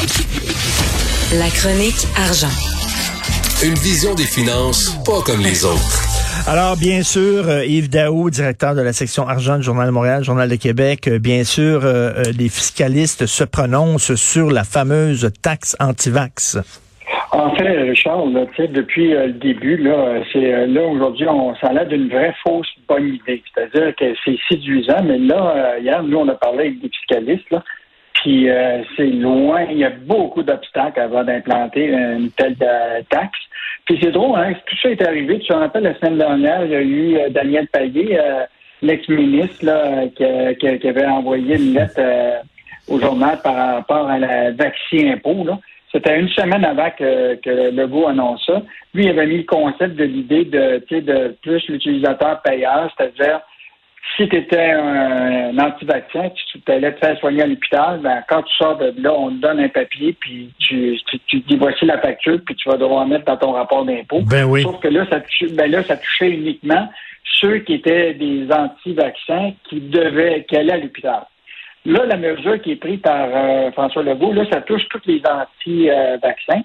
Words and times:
La 0.00 1.50
chronique 1.50 2.06
argent. 2.16 2.48
Une 3.62 3.74
vision 3.74 4.14
des 4.14 4.24
finances 4.24 4.96
pas 5.04 5.20
comme 5.26 5.42
les 5.42 5.66
autres. 5.66 6.48
Alors, 6.48 6.78
bien 6.78 7.02
sûr, 7.02 7.46
euh, 7.46 7.66
Yves 7.66 7.90
Daou, 7.90 8.30
directeur 8.30 8.74
de 8.74 8.80
la 8.80 8.94
section 8.94 9.28
argent 9.28 9.58
du 9.58 9.62
Journal 9.62 9.88
de 9.88 9.92
Montréal, 9.92 10.24
Journal 10.24 10.48
de 10.48 10.56
Québec, 10.56 11.06
euh, 11.06 11.18
bien 11.18 11.44
sûr, 11.44 11.82
euh, 11.84 12.22
les 12.38 12.48
fiscalistes 12.48 13.26
se 13.26 13.44
prononcent 13.44 14.14
sur 14.14 14.50
la 14.50 14.64
fameuse 14.64 15.30
taxe 15.42 15.76
anti-vax. 15.80 16.56
En 17.32 17.54
fait, 17.56 17.94
Charles, 17.94 18.32
depuis 18.72 19.10
le 19.10 19.32
début, 19.34 19.76
là, 19.76 20.22
c'est 20.32 20.66
là 20.66 20.82
aujourd'hui, 20.82 21.28
on 21.28 21.54
s'en 21.56 21.76
a 21.76 21.84
d'une 21.84 22.08
vraie 22.08 22.34
fausse 22.42 22.68
bonne 22.88 23.08
idée. 23.08 23.42
C'est-à-dire 23.54 23.94
que 23.96 24.06
c'est 24.24 24.38
séduisant, 24.48 25.02
mais 25.04 25.18
là, 25.18 25.76
hier, 25.78 26.02
nous, 26.02 26.16
on 26.16 26.28
a 26.28 26.34
parlé 26.36 26.60
avec 26.60 26.80
des 26.80 26.88
fiscalistes, 26.88 27.50
là, 27.50 27.62
puis 28.14 28.48
c'est 28.96 29.06
loin, 29.06 29.62
il 29.70 29.78
y 29.78 29.84
a 29.84 29.90
beaucoup 29.90 30.42
d'obstacles 30.42 31.00
avant 31.00 31.24
d'implanter 31.24 31.88
une 31.88 32.30
telle 32.32 32.56
taxe. 33.08 33.38
Puis 33.90 33.98
c'est 34.00 34.12
drôle, 34.12 34.38
hein, 34.38 34.52
tout 34.66 34.76
ça 34.80 34.90
est 34.90 35.02
arrivé. 35.02 35.40
Tu 35.40 35.48
te 35.48 35.52
rappelles, 35.52 35.82
la 35.82 35.98
semaine 35.98 36.18
dernière, 36.18 36.64
il 36.64 36.70
y 36.70 36.76
a 36.76 36.80
eu 36.80 37.16
euh, 37.16 37.28
Daniel 37.30 37.66
Payet, 37.66 38.20
euh, 38.20 38.44
l'ex-ministre, 38.82 39.64
là, 39.64 40.06
qui, 40.16 40.88
avait 40.88 41.06
envoyé 41.06 41.56
une 41.56 41.74
lettre 41.74 41.94
euh, 41.98 42.38
au 42.86 43.00
journal 43.00 43.40
par 43.42 43.56
rapport 43.56 44.08
à 44.08 44.16
la 44.16 44.52
vaccin 44.52 45.10
impôt. 45.12 45.42
Là. 45.44 45.58
C'était 45.90 46.20
une 46.20 46.28
semaine 46.28 46.64
avant 46.64 46.90
que, 46.96 47.34
que 47.40 47.74
Legault 47.74 48.06
annonce 48.06 48.46
ça. 48.46 48.62
Lui, 48.94 49.06
il 49.06 49.10
avait 49.10 49.26
mis 49.26 49.38
le 49.38 49.44
concept 49.44 49.96
de 49.96 50.04
l'idée 50.04 50.44
de, 50.44 50.80
de 50.88 51.36
plus 51.42 51.66
l'utilisateur 51.68 52.42
payeur, 52.42 52.94
c'est-à-dire 52.96 53.40
si 54.16 54.28
tu 54.28 54.36
étais 54.36 54.72
un, 54.72 55.56
anti-vaccin, 55.58 56.30
tu 56.34 56.72
allais 56.72 56.92
te 56.92 56.98
faire 56.98 57.18
soigner 57.18 57.42
à 57.42 57.46
l'hôpital, 57.46 58.00
ben, 58.00 58.22
quand 58.28 58.42
tu 58.42 58.54
sors 58.56 58.76
de 58.76 58.92
là, 58.98 59.12
on 59.12 59.30
te 59.30 59.40
donne 59.40 59.60
un 59.60 59.68
papier, 59.68 60.16
puis 60.18 60.52
tu, 60.58 60.98
tu, 61.26 61.40
dis 61.40 61.56
voici 61.56 61.84
la 61.84 61.98
facture, 61.98 62.38
puis 62.44 62.54
tu 62.56 62.68
vas 62.68 62.76
devoir 62.76 63.06
mettre 63.06 63.24
dans 63.26 63.36
ton 63.36 63.52
rapport 63.52 63.84
d'impôt. 63.84 64.20
Ben 64.22 64.44
oui. 64.44 64.62
Sauf 64.62 64.80
que 64.80 64.88
là, 64.88 65.06
ça, 65.10 65.20
ben 65.52 65.70
là, 65.70 65.82
ça 65.84 65.96
touchait 65.96 66.30
uniquement 66.30 66.88
ceux 67.40 67.58
qui 67.58 67.74
étaient 67.74 68.14
des 68.14 68.50
anti-vaccins 68.50 69.52
qui 69.68 69.80
devaient, 69.80 70.44
qui 70.48 70.56
allaient 70.56 70.72
à 70.72 70.78
l'hôpital. 70.78 71.22
Là, 71.86 72.04
la 72.04 72.16
mesure 72.16 72.60
qui 72.60 72.72
est 72.72 72.76
prise 72.76 73.00
par 73.00 73.28
euh, 73.32 73.70
François 73.72 74.02
Legault, 74.02 74.32
là, 74.32 74.44
ça 74.50 74.60
touche 74.60 74.86
tous 74.90 75.00
les 75.06 75.22
anti-vaccins. 75.26 76.62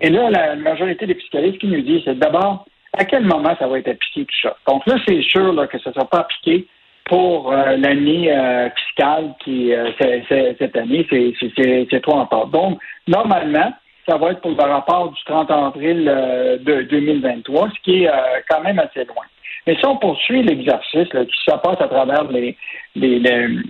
Et 0.00 0.10
là, 0.10 0.30
la 0.30 0.56
majorité 0.56 1.06
des 1.06 1.14
fiscalistes 1.14 1.58
qui 1.58 1.68
nous 1.68 1.80
disent, 1.80 2.02
c'est 2.04 2.18
d'abord, 2.18 2.66
à 2.96 3.04
quel 3.04 3.24
moment 3.24 3.54
ça 3.58 3.66
va 3.66 3.78
être 3.78 3.88
appliqué 3.88 4.24
tout 4.24 4.48
ça? 4.48 4.56
Donc 4.66 4.86
là, 4.86 4.96
c'est 5.06 5.22
sûr 5.22 5.52
là, 5.52 5.66
que 5.66 5.78
ça 5.78 5.90
ne 5.90 5.94
sera 5.94 6.04
pas 6.06 6.18
appliqué 6.18 6.66
pour 7.08 7.52
euh, 7.52 7.76
l'année 7.76 8.30
euh, 8.30 8.68
fiscale 8.70 9.34
qui 9.42 9.72
euh, 9.72 9.90
cette 9.98 10.76
année, 10.76 11.06
c'est 11.10 12.02
trop 12.02 12.18
encore. 12.18 12.48
Donc, 12.48 12.78
normalement, 13.06 13.72
ça 14.08 14.16
va 14.16 14.30
être 14.30 14.40
pour 14.40 14.52
le 14.52 14.62
rapport 14.62 15.10
du 15.10 15.20
30 15.24 15.50
avril 15.50 16.04
de 16.04 16.82
2023, 16.82 17.68
ce 17.68 17.82
qui 17.82 18.04
est 18.04 18.10
quand 18.48 18.62
même 18.62 18.78
assez 18.78 19.04
loin. 19.04 19.24
Mais 19.66 19.76
si 19.76 19.84
on 19.84 19.98
poursuit 19.98 20.42
l'exercice 20.42 21.08
qui 21.08 21.44
se 21.44 21.56
passe 21.56 21.78
à 21.78 21.88
travers 21.88 22.24
les, 22.30 22.56
les, 22.94 23.20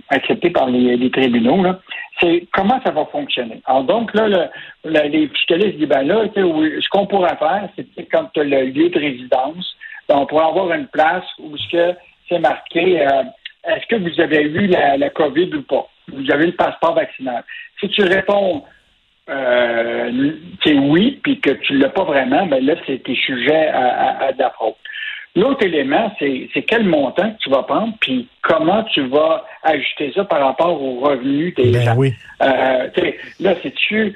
accepté 0.07 0.49
par 0.49 0.67
les, 0.69 1.11
tribunaux, 1.11 1.73
c'est 2.21 2.47
comment 2.53 2.79
ça 2.85 2.91
va 2.91 3.05
fonctionner. 3.07 3.61
Alors 3.65 3.83
donc 3.83 4.13
là, 4.13 4.49
les 4.85 5.27
fiscalistes 5.27 5.77
disent 5.77 5.89
ben 5.89 6.03
là, 6.03 6.23
ce 6.33 6.89
qu'on 6.89 7.05
pourrait 7.05 7.35
faire, 7.35 7.67
c'est 7.75 8.05
quand 8.05 8.29
tu 8.33 8.39
as 8.39 8.43
le 8.45 8.67
lieu 8.67 8.87
de 8.89 8.97
résidence, 8.97 9.75
ben, 10.09 10.15
on 10.17 10.25
pourrait 10.25 10.45
avoir 10.45 10.71
une 10.71 10.87
place 10.87 11.25
où 11.37 11.55
ce 11.55 11.69
que 11.69 11.95
c'est 12.29 12.39
marqué 12.39 13.01
euh, 13.01 13.23
est-ce 13.67 13.85
que 13.87 13.95
vous 13.95 14.21
avez 14.21 14.43
eu 14.43 14.67
la, 14.67 15.09
COVID 15.09 15.53
ou 15.55 15.61
pas? 15.63 15.87
Vous 16.11 16.31
avez 16.31 16.47
le 16.47 16.53
passeport 16.53 16.93
vaccinal. 16.95 17.43
Si 17.79 17.89
tu 17.89 18.03
réponds 18.03 18.63
euh, 19.29 20.31
oui, 20.65 21.19
puis 21.21 21.39
que 21.39 21.51
tu 21.51 21.73
ne 21.73 21.79
l'as 21.79 21.89
pas 21.89 22.03
vraiment, 22.03 22.45
ben 22.47 22.65
là, 22.65 22.75
c'est 22.87 23.03
tes 23.03 23.15
sujets 23.15 23.67
à, 23.67 24.25
à, 24.25 24.31
de 24.31 24.39
la 24.39 24.49
fraude. 24.51 24.73
L'autre 25.35 25.63
élément, 25.63 26.11
c'est 26.17 26.49
quel 26.67 26.85
montant 26.85 27.31
tu 27.39 27.49
vas 27.51 27.61
prendre, 27.63 27.93
puis 28.01 28.27
comment 28.41 28.83
tu 28.85 29.01
vas 29.07 29.45
ajuster 29.63 30.11
ça 30.15 30.23
par 30.25 30.39
rapport 30.39 30.81
aux 30.81 30.99
revenus 31.01 31.53
des 31.53 31.71
ben 31.71 31.81
gens. 31.83 31.95
Oui. 31.95 32.13
Euh, 32.41 32.87
là, 33.39 33.55
c'est 33.61 33.73
tu 33.75 34.15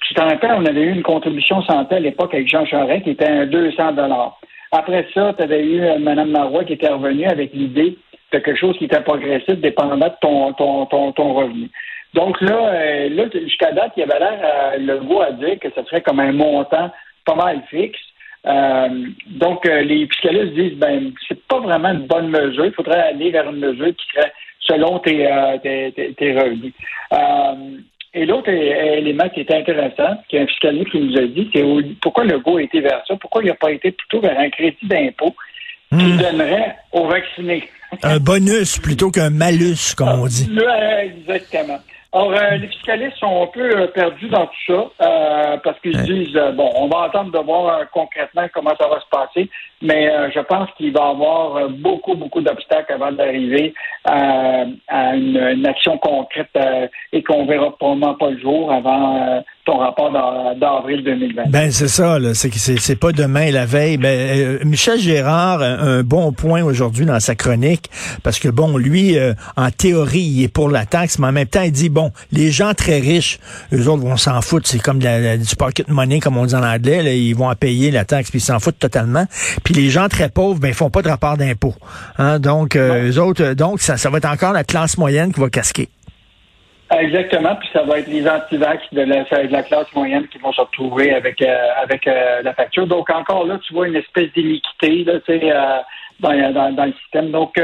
tu 0.00 0.14
t'en 0.14 0.28
rappelles, 0.28 0.54
on 0.56 0.64
avait 0.64 0.82
eu 0.82 0.92
une 0.92 1.02
contribution 1.02 1.60
santé 1.62 1.96
à 1.96 2.00
l'époque 2.00 2.32
avec 2.34 2.48
Jean 2.48 2.64
Charest 2.64 3.02
qui 3.02 3.10
était 3.10 3.26
à 3.26 3.46
200 3.46 3.92
dollars. 3.92 4.38
Après 4.72 5.06
ça, 5.14 5.34
tu 5.36 5.42
avais 5.42 5.64
eu 5.64 5.80
euh, 5.82 5.98
Mme 5.98 6.30
Marois 6.30 6.64
qui 6.64 6.72
était 6.72 6.88
revenue 6.88 7.26
avec 7.26 7.52
l'idée 7.52 7.98
de 8.32 8.38
quelque 8.38 8.58
chose 8.58 8.76
qui 8.78 8.86
était 8.86 9.02
progressif 9.02 9.56
dépendant 9.60 9.96
de 10.08 10.14
ton, 10.20 10.52
ton, 10.54 10.86
ton, 10.86 11.12
ton 11.12 11.34
revenu. 11.34 11.70
Donc 12.14 12.40
là, 12.40 12.74
euh, 12.74 13.08
là 13.10 13.24
jusqu'à 13.32 13.72
date, 13.72 13.92
il 13.96 14.00
y 14.00 14.02
avait 14.02 14.18
l'air, 14.18 14.40
euh, 14.42 14.78
le 14.78 14.98
goût 15.00 15.20
à 15.20 15.32
dire 15.32 15.58
que 15.58 15.68
ce 15.74 15.82
serait 15.84 16.02
comme 16.02 16.20
un 16.20 16.32
montant 16.32 16.90
pas 17.24 17.34
mal 17.34 17.62
fixe. 17.70 17.98
Euh, 18.44 18.88
donc, 19.26 19.64
les 19.66 20.06
fiscalistes 20.08 20.54
disent, 20.54 20.78
ben, 20.78 21.12
c'est 21.28 21.40
pas 21.46 21.60
vraiment 21.60 21.90
une 21.90 22.06
bonne 22.06 22.28
mesure. 22.28 22.66
Il 22.66 22.72
faudrait 22.72 23.00
aller 23.00 23.30
vers 23.30 23.48
une 23.48 23.60
mesure 23.60 23.94
qui 23.94 24.06
serait 24.12 24.32
selon 24.60 24.98
tes, 24.98 25.28
tes, 25.62 26.14
tes, 26.14 26.32
revenus. 26.32 26.72
Et 28.14 28.26
l'autre 28.26 28.50
élément 28.50 29.28
qui 29.30 29.40
était 29.40 29.56
intéressant, 29.56 30.18
qu'un 30.28 30.46
fiscaliste 30.46 30.90
qui 30.90 31.00
nous 31.00 31.16
a 31.16 31.22
dit, 31.22 31.48
c'est 31.52 31.64
pourquoi 32.02 32.24
le 32.24 32.38
goût 32.40 32.58
a 32.58 32.62
été 32.62 32.80
vers 32.80 33.02
ça, 33.08 33.16
pourquoi 33.16 33.42
il 33.42 33.48
n'a 33.48 33.54
pas 33.54 33.70
été 33.70 33.90
plutôt 33.90 34.20
vers 34.20 34.38
un 34.38 34.50
crédit 34.50 34.86
d'impôt 34.86 35.34
qui 35.90 36.04
hmm. 36.04 36.18
donnerait 36.18 36.76
aux 36.92 37.06
vaccinés. 37.06 37.64
Un 38.02 38.18
bonus 38.18 38.78
plutôt 38.78 39.10
qu'un 39.10 39.30
malus, 39.30 39.94
comme 39.96 40.08
on 40.08 40.26
dit. 40.26 40.48
exactement. 41.02 41.78
Alors, 42.14 42.34
euh, 42.34 42.56
les 42.56 42.68
fiscalistes 42.68 43.16
sont 43.16 43.44
un 43.44 43.46
peu 43.46 43.62
euh, 43.62 43.86
perdus 43.86 44.28
dans 44.28 44.46
tout 44.46 44.52
ça 44.66 44.90
euh, 45.00 45.56
parce 45.64 45.80
qu'ils 45.80 45.96
disent, 46.02 46.38
bon, 46.54 46.70
on 46.74 46.86
va 46.88 47.04
attendre 47.04 47.32
de 47.32 47.38
voir 47.38 47.88
concrètement 47.90 48.46
comment 48.52 48.74
ça 48.78 48.86
va 48.86 49.00
se 49.00 49.06
passer, 49.10 49.48
mais 49.80 50.12
je 50.34 50.40
pense 50.40 50.68
qu'il 50.76 50.92
va 50.92 51.06
y 51.06 51.10
avoir 51.10 51.70
beaucoup, 51.70 52.14
beaucoup 52.14 52.42
d'obstacles 52.42 52.92
avant 52.92 53.12
d'arriver 53.12 53.72
à, 54.04 54.64
une, 55.14 55.66
action 55.66 55.96
concrète 55.98 56.56
et 57.12 57.22
qu'on 57.22 57.46
verra 57.46 57.74
probablement 57.76 58.14
pas 58.14 58.30
le 58.30 58.38
jour 58.38 58.70
avant 58.70 59.42
ton 59.64 59.78
rapport 59.78 60.10
d'avril 60.58 61.04
2020. 61.04 61.50
Ben 61.50 61.70
c'est 61.70 61.86
ça, 61.86 62.18
là, 62.18 62.34
c'est 62.34 62.50
que 62.50 62.58
c'est 62.58 62.96
pas 62.96 63.12
demain 63.12 63.50
la 63.52 63.64
veille. 63.64 63.96
Ben, 63.96 64.08
euh, 64.08 64.58
Michel 64.64 64.98
Gérard, 64.98 65.62
un, 65.62 66.02
bon 66.02 66.32
point 66.32 66.64
aujourd'hui 66.64 67.06
dans 67.06 67.20
sa 67.20 67.36
chronique, 67.36 67.88
parce 68.24 68.40
que 68.40 68.48
bon, 68.48 68.76
lui, 68.76 69.16
euh, 69.16 69.34
en 69.56 69.70
théorie, 69.70 70.20
il 70.20 70.42
est 70.42 70.48
pour 70.48 70.68
la 70.68 70.84
taxe, 70.84 71.20
mais 71.20 71.28
en 71.28 71.32
même 71.32 71.46
temps, 71.46 71.62
il 71.62 71.70
dit 71.70 71.90
bon, 71.90 72.10
les 72.32 72.50
gens 72.50 72.74
très 72.74 72.98
riches, 72.98 73.38
eux 73.72 73.88
autres 73.88 74.02
vont 74.02 74.16
s'en 74.16 74.40
foutre, 74.42 74.66
c'est 74.66 74.80
comme 74.80 74.98
la, 74.98 75.36
du 75.36 75.54
pocket 75.54 75.88
money, 75.88 76.18
comme 76.18 76.36
on 76.36 76.46
dit 76.46 76.56
en 76.56 76.64
anglais, 76.64 77.02
là, 77.04 77.12
ils 77.12 77.34
vont 77.34 77.52
payer 77.54 77.92
la 77.92 78.04
taxe 78.04 78.30
puis 78.30 78.40
ils 78.40 78.42
s'en 78.42 78.58
foutent 78.58 78.80
totalement. 78.80 79.26
Puis 79.62 79.74
les 79.74 79.90
gens 79.90 80.08
très 80.08 80.28
pauvres, 80.28 80.58
ben 80.58 80.68
ils 80.68 80.74
font 80.74 80.90
pas 80.90 81.02
de 81.02 81.08
rapport 81.08 81.36
d'impôt. 81.36 81.74
Hein, 82.18 82.40
donc 82.40 82.74
euh, 82.74 83.12
eux 83.12 83.20
autres, 83.20 83.54
donc 83.54 83.80
ça, 83.80 83.96
ça 83.96 84.10
va 84.10 84.18
être 84.18 84.28
encore 84.28 84.52
la 84.52 84.64
classe 84.64 84.98
moyenne 84.98 85.32
qui 85.32 85.40
va 85.40 85.48
casquer. 85.50 85.88
Exactement, 86.98 87.56
puis 87.56 87.68
ça 87.72 87.82
va 87.84 88.00
être 88.00 88.08
les 88.08 88.28
antivax 88.28 88.82
de 88.92 89.02
la, 89.02 89.22
de 89.22 89.52
la 89.52 89.62
classe 89.62 89.92
moyenne 89.94 90.28
qui 90.28 90.38
vont 90.38 90.52
se 90.52 90.60
retrouver 90.60 91.14
avec 91.14 91.40
euh, 91.40 91.68
avec 91.82 92.06
euh, 92.06 92.42
la 92.42 92.52
facture. 92.54 92.86
Donc 92.86 93.08
encore 93.08 93.46
là, 93.46 93.58
tu 93.58 93.72
vois 93.72 93.88
une 93.88 93.96
espèce 93.96 94.30
d'iniquité 94.32 95.04
euh, 95.08 95.78
dans, 96.20 96.52
dans, 96.52 96.72
dans, 96.72 96.84
le 96.84 96.92
système. 96.92 97.30
Donc 97.30 97.58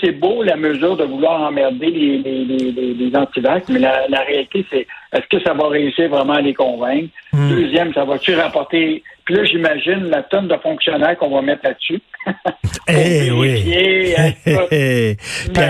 c'est 0.00 0.12
beau 0.12 0.42
la 0.42 0.56
mesure 0.56 0.96
de 0.96 1.04
vouloir 1.04 1.40
emmerder 1.42 1.90
les, 1.90 2.18
les, 2.18 2.44
les, 2.44 2.94
les 2.94 3.16
antivax, 3.16 3.68
mais 3.68 3.78
la, 3.78 4.08
la 4.08 4.20
réalité, 4.20 4.64
c'est 4.70 4.86
est-ce 5.12 5.26
que 5.30 5.42
ça 5.42 5.54
va 5.54 5.68
réussir 5.68 6.08
vraiment 6.10 6.34
à 6.34 6.40
les 6.40 6.52
convaincre? 6.52 7.08
Hmm. 7.32 7.48
Deuxième, 7.48 7.94
ça 7.94 8.04
va-tu 8.04 8.34
rapporter? 8.34 9.02
Puis 9.24 9.34
là, 9.34 9.44
j'imagine 9.44 10.10
la 10.10 10.22
tonne 10.22 10.48
de 10.48 10.56
fonctionnaires 10.56 11.16
qu'on 11.18 11.30
va 11.34 11.42
mettre 11.42 11.64
là-dessus. 11.64 12.00
eh 12.88 13.30
oui. 13.30 13.62
Puis 15.54 15.62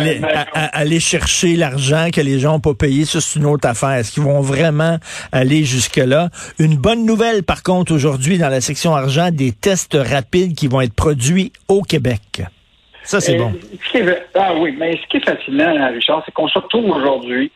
aller, 0.55 1.01
chercher 1.01 1.57
l'argent 1.57 2.09
que 2.13 2.21
les 2.21 2.39
gens 2.41 2.53
n'ont 2.53 2.61
pas 2.61 2.75
payé, 2.75 3.05
ça 3.05 3.21
c'est 3.21 3.39
une 3.39 3.47
autre 3.47 3.69
affaire. 3.69 3.91
Est-ce 3.91 4.13
qu'ils 4.13 4.25
vont 4.25 4.41
vraiment 4.41 4.99
aller 5.31 5.65
jusque-là? 5.65 6.31
Une 6.59 6.77
bonne 6.77 7.05
nouvelle, 7.05 7.45
par 7.45 7.63
contre, 7.63 7.93
aujourd'hui, 7.93 8.39
dans 8.39 8.49
la 8.49 8.61
section 8.61 8.95
argent, 8.95 9.31
des 9.31 9.53
tests 9.53 9.97
rapides 9.97 10.55
qui 10.55 10.67
vont 10.67 10.81
être 10.81 10.95
produits 10.95 11.53
au 11.69 11.83
Québec. 11.83 12.43
Ça, 13.09 13.21
c'est 13.23 13.39
bon. 13.39 13.51
ah 14.35 14.53
oui, 14.59 14.77
mais 14.79 14.99
ce 14.99 15.07
qui 15.07 15.17
est 15.17 15.25
fascinant, 15.25 15.89
Richard, 15.89 16.23
c'est 16.27 16.33
qu'on 16.33 16.47
se 16.47 16.59
retrouve 16.59 16.91
aujourd'hui 16.91 17.51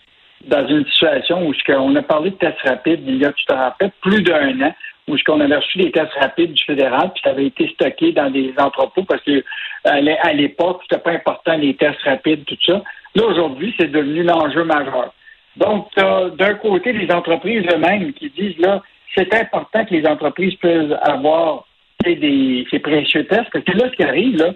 dans 0.47 0.67
une 0.67 0.87
situation 0.87 1.47
où 1.47 1.53
on 1.69 1.95
a 1.95 2.01
parlé 2.01 2.31
de 2.31 2.37
tests 2.37 2.63
rapides 2.65 3.03
il 3.07 3.19
y 3.19 3.27
a, 3.27 3.33
tu 3.35 3.45
te 3.45 3.53
rappelles, 3.53 3.93
plus 4.01 4.23
d'un 4.23 4.63
an 4.63 4.75
où 5.09 5.19
ce 5.19 5.23
qu'on 5.25 5.41
avait 5.41 5.57
reçu 5.57 5.77
des 5.77 5.93
tests 5.93 6.15
rapides 6.19 6.55
du 6.55 6.65
fédéral, 6.65 7.11
puis 7.13 7.21
ça 7.23 7.31
avait 7.31 7.49
été 7.49 7.69
stocké 7.69 8.13
dans 8.13 8.31
des 8.31 8.55
entrepôts 8.57 9.05
parce 9.05 9.23
que 9.25 9.45
à 9.85 10.33
l'époque, 10.33 10.81
c'était 10.89 11.03
pas 11.03 11.11
important 11.11 11.55
les 11.59 11.75
tests 11.75 12.01
rapides, 12.01 12.47
tout 12.47 12.57
ça. 12.65 12.83
Là, 13.15 13.27
aujourd'hui, 13.27 13.75
c'est 13.79 13.91
devenu 13.91 14.23
l'enjeu 14.23 14.65
majeur. 14.65 15.13
Donc, 15.59 15.91
d'un 15.95 16.55
côté 16.55 16.95
les 16.95 17.13
entreprises 17.13 17.67
eux-mêmes 17.71 18.15
qui 18.15 18.31
disent 18.31 18.59
là, 18.59 18.83
c'est 19.15 19.35
important 19.35 19.85
que 19.85 19.93
les 19.93 20.07
entreprises 20.07 20.55
puissent 20.55 20.97
avoir 21.03 21.67
des, 22.07 22.67
ces 22.71 22.79
précieux 22.79 23.27
tests, 23.27 23.51
parce 23.53 23.67
que 23.67 23.77
là, 23.77 23.91
ce 23.91 23.97
qui 23.97 24.03
arrive, 24.03 24.39
là, 24.39 24.55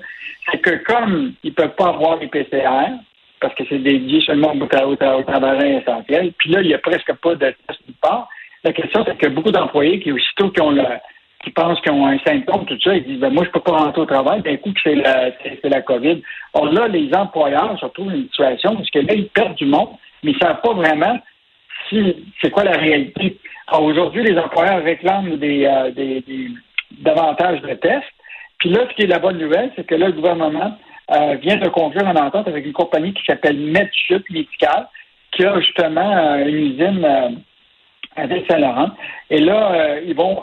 c'est 0.50 0.58
que 0.58 0.76
comme 0.84 1.34
ils 1.43 1.50
ne 1.50 1.54
peuvent 1.54 1.75
pas 1.75 1.88
avoir 1.88 2.19
les 2.19 2.28
PCR, 2.28 2.93
parce 3.40 3.54
que 3.54 3.64
c'est 3.69 3.78
dédié 3.78 4.20
seulement 4.20 4.52
au, 4.52 4.62
au, 4.62 4.96
travail 4.96 5.76
essentiel. 5.76 6.32
Puis 6.38 6.50
là, 6.50 6.62
il 6.62 6.69
n'y 6.69 6.75
a 6.75 6.78
presque 6.78 7.12
pas 7.14 7.34
de 7.34 7.54
test 7.66 7.81
de 7.87 7.94
part. 8.00 8.28
La 8.64 8.72
question, 8.72 9.04
c'est 9.06 9.19
que 9.19 9.28
beaucoup 9.28 9.50
d'employés 9.50 10.00
qui, 10.00 10.10
aussitôt 10.10 10.50
qui 10.50 10.60
ont 10.60 10.70
le, 10.70 10.82
qui 11.44 11.50
pensent 11.50 11.81
qu'ils 11.81 11.93
ont 11.93 12.06
un 12.06 12.19
symptôme, 12.20 12.64
tout 12.64 12.78
ça, 12.81 12.96
ils 12.96 13.04
disent 13.04 13.20
ben, 13.20 13.32
moi, 13.32 13.44
je 13.44 13.50
peux 13.50 13.60
pas 13.60 13.76
rentrer 13.76 14.00
au 14.00 14.06
travail, 14.06 14.43
d'un 14.43 14.56
coup, 14.56 14.72
c'est 14.82 14.94
la, 14.94 15.31
c'est 15.43 15.69
la 15.69 15.82
COVID. 15.82 16.22
Or 16.54 16.72
là, 16.72 16.88
les 16.88 17.12
employeurs 17.14 17.78
se 17.78 17.84
retrouvent 17.84 18.08
dans 18.08 18.16
une 18.16 18.25
situation 18.25 18.76
parce 18.76 18.90
que 18.90 18.99
là, 19.00 19.14
ils 19.14 19.28
perdent 19.28 19.54
du 19.54 19.66
monde, 19.66 19.90
mais 20.22 20.32
ils 20.32 20.34
ne 20.34 20.40
savent 20.40 20.60
pas 20.62 20.72
vraiment 20.72 21.19
si 21.88 22.26
c'est 22.40 22.50
quoi 22.50 22.64
la 22.64 22.76
réalité. 22.76 23.38
aujourd'hui, 23.72 24.25
les 24.25 24.38
employeurs 24.38 24.82
réclament 24.82 25.37
des, 25.37 25.66
euh, 25.66 25.90
des, 25.92 26.20
des, 26.22 26.49
davantage 26.99 27.60
de 27.62 27.75
tests. 27.75 28.04
Puis 28.58 28.70
là, 28.70 28.87
ce 28.88 28.94
qui 28.94 29.03
est 29.03 29.06
la 29.06 29.19
bonne 29.19 29.38
nouvelle, 29.38 29.70
c'est 29.76 29.87
que 29.87 29.94
là, 29.94 30.06
le 30.06 30.12
gouvernement 30.12 30.76
euh, 31.11 31.35
vient 31.37 31.56
de 31.56 31.69
conclure 31.69 32.06
une 32.06 32.19
entente 32.19 32.49
avec 32.49 32.64
une 32.64 32.73
compagnie 32.73 33.12
qui 33.12 33.25
s'appelle 33.25 33.58
MedSup 33.58 34.29
Médical, 34.31 34.88
qui 35.32 35.44
a 35.44 35.61
justement 35.61 36.17
euh, 36.17 36.47
une 36.47 36.73
usine 36.73 37.05
à 38.17 38.23
Saint-Laurent. 38.49 38.91
Et 39.29 39.41
là, 39.41 39.99
ils 40.00 40.14
vont 40.14 40.43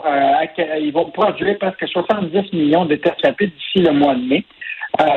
ils 0.80 0.92
vont 0.92 1.10
produire 1.10 1.58
presque 1.58 1.88
70 1.88 2.52
millions 2.52 2.84
de 2.84 2.94
tests 2.94 3.24
rapides 3.24 3.50
d'ici 3.50 3.84
le 3.84 3.92
mois 3.92 4.14
de 4.14 4.20
mai. 4.20 4.44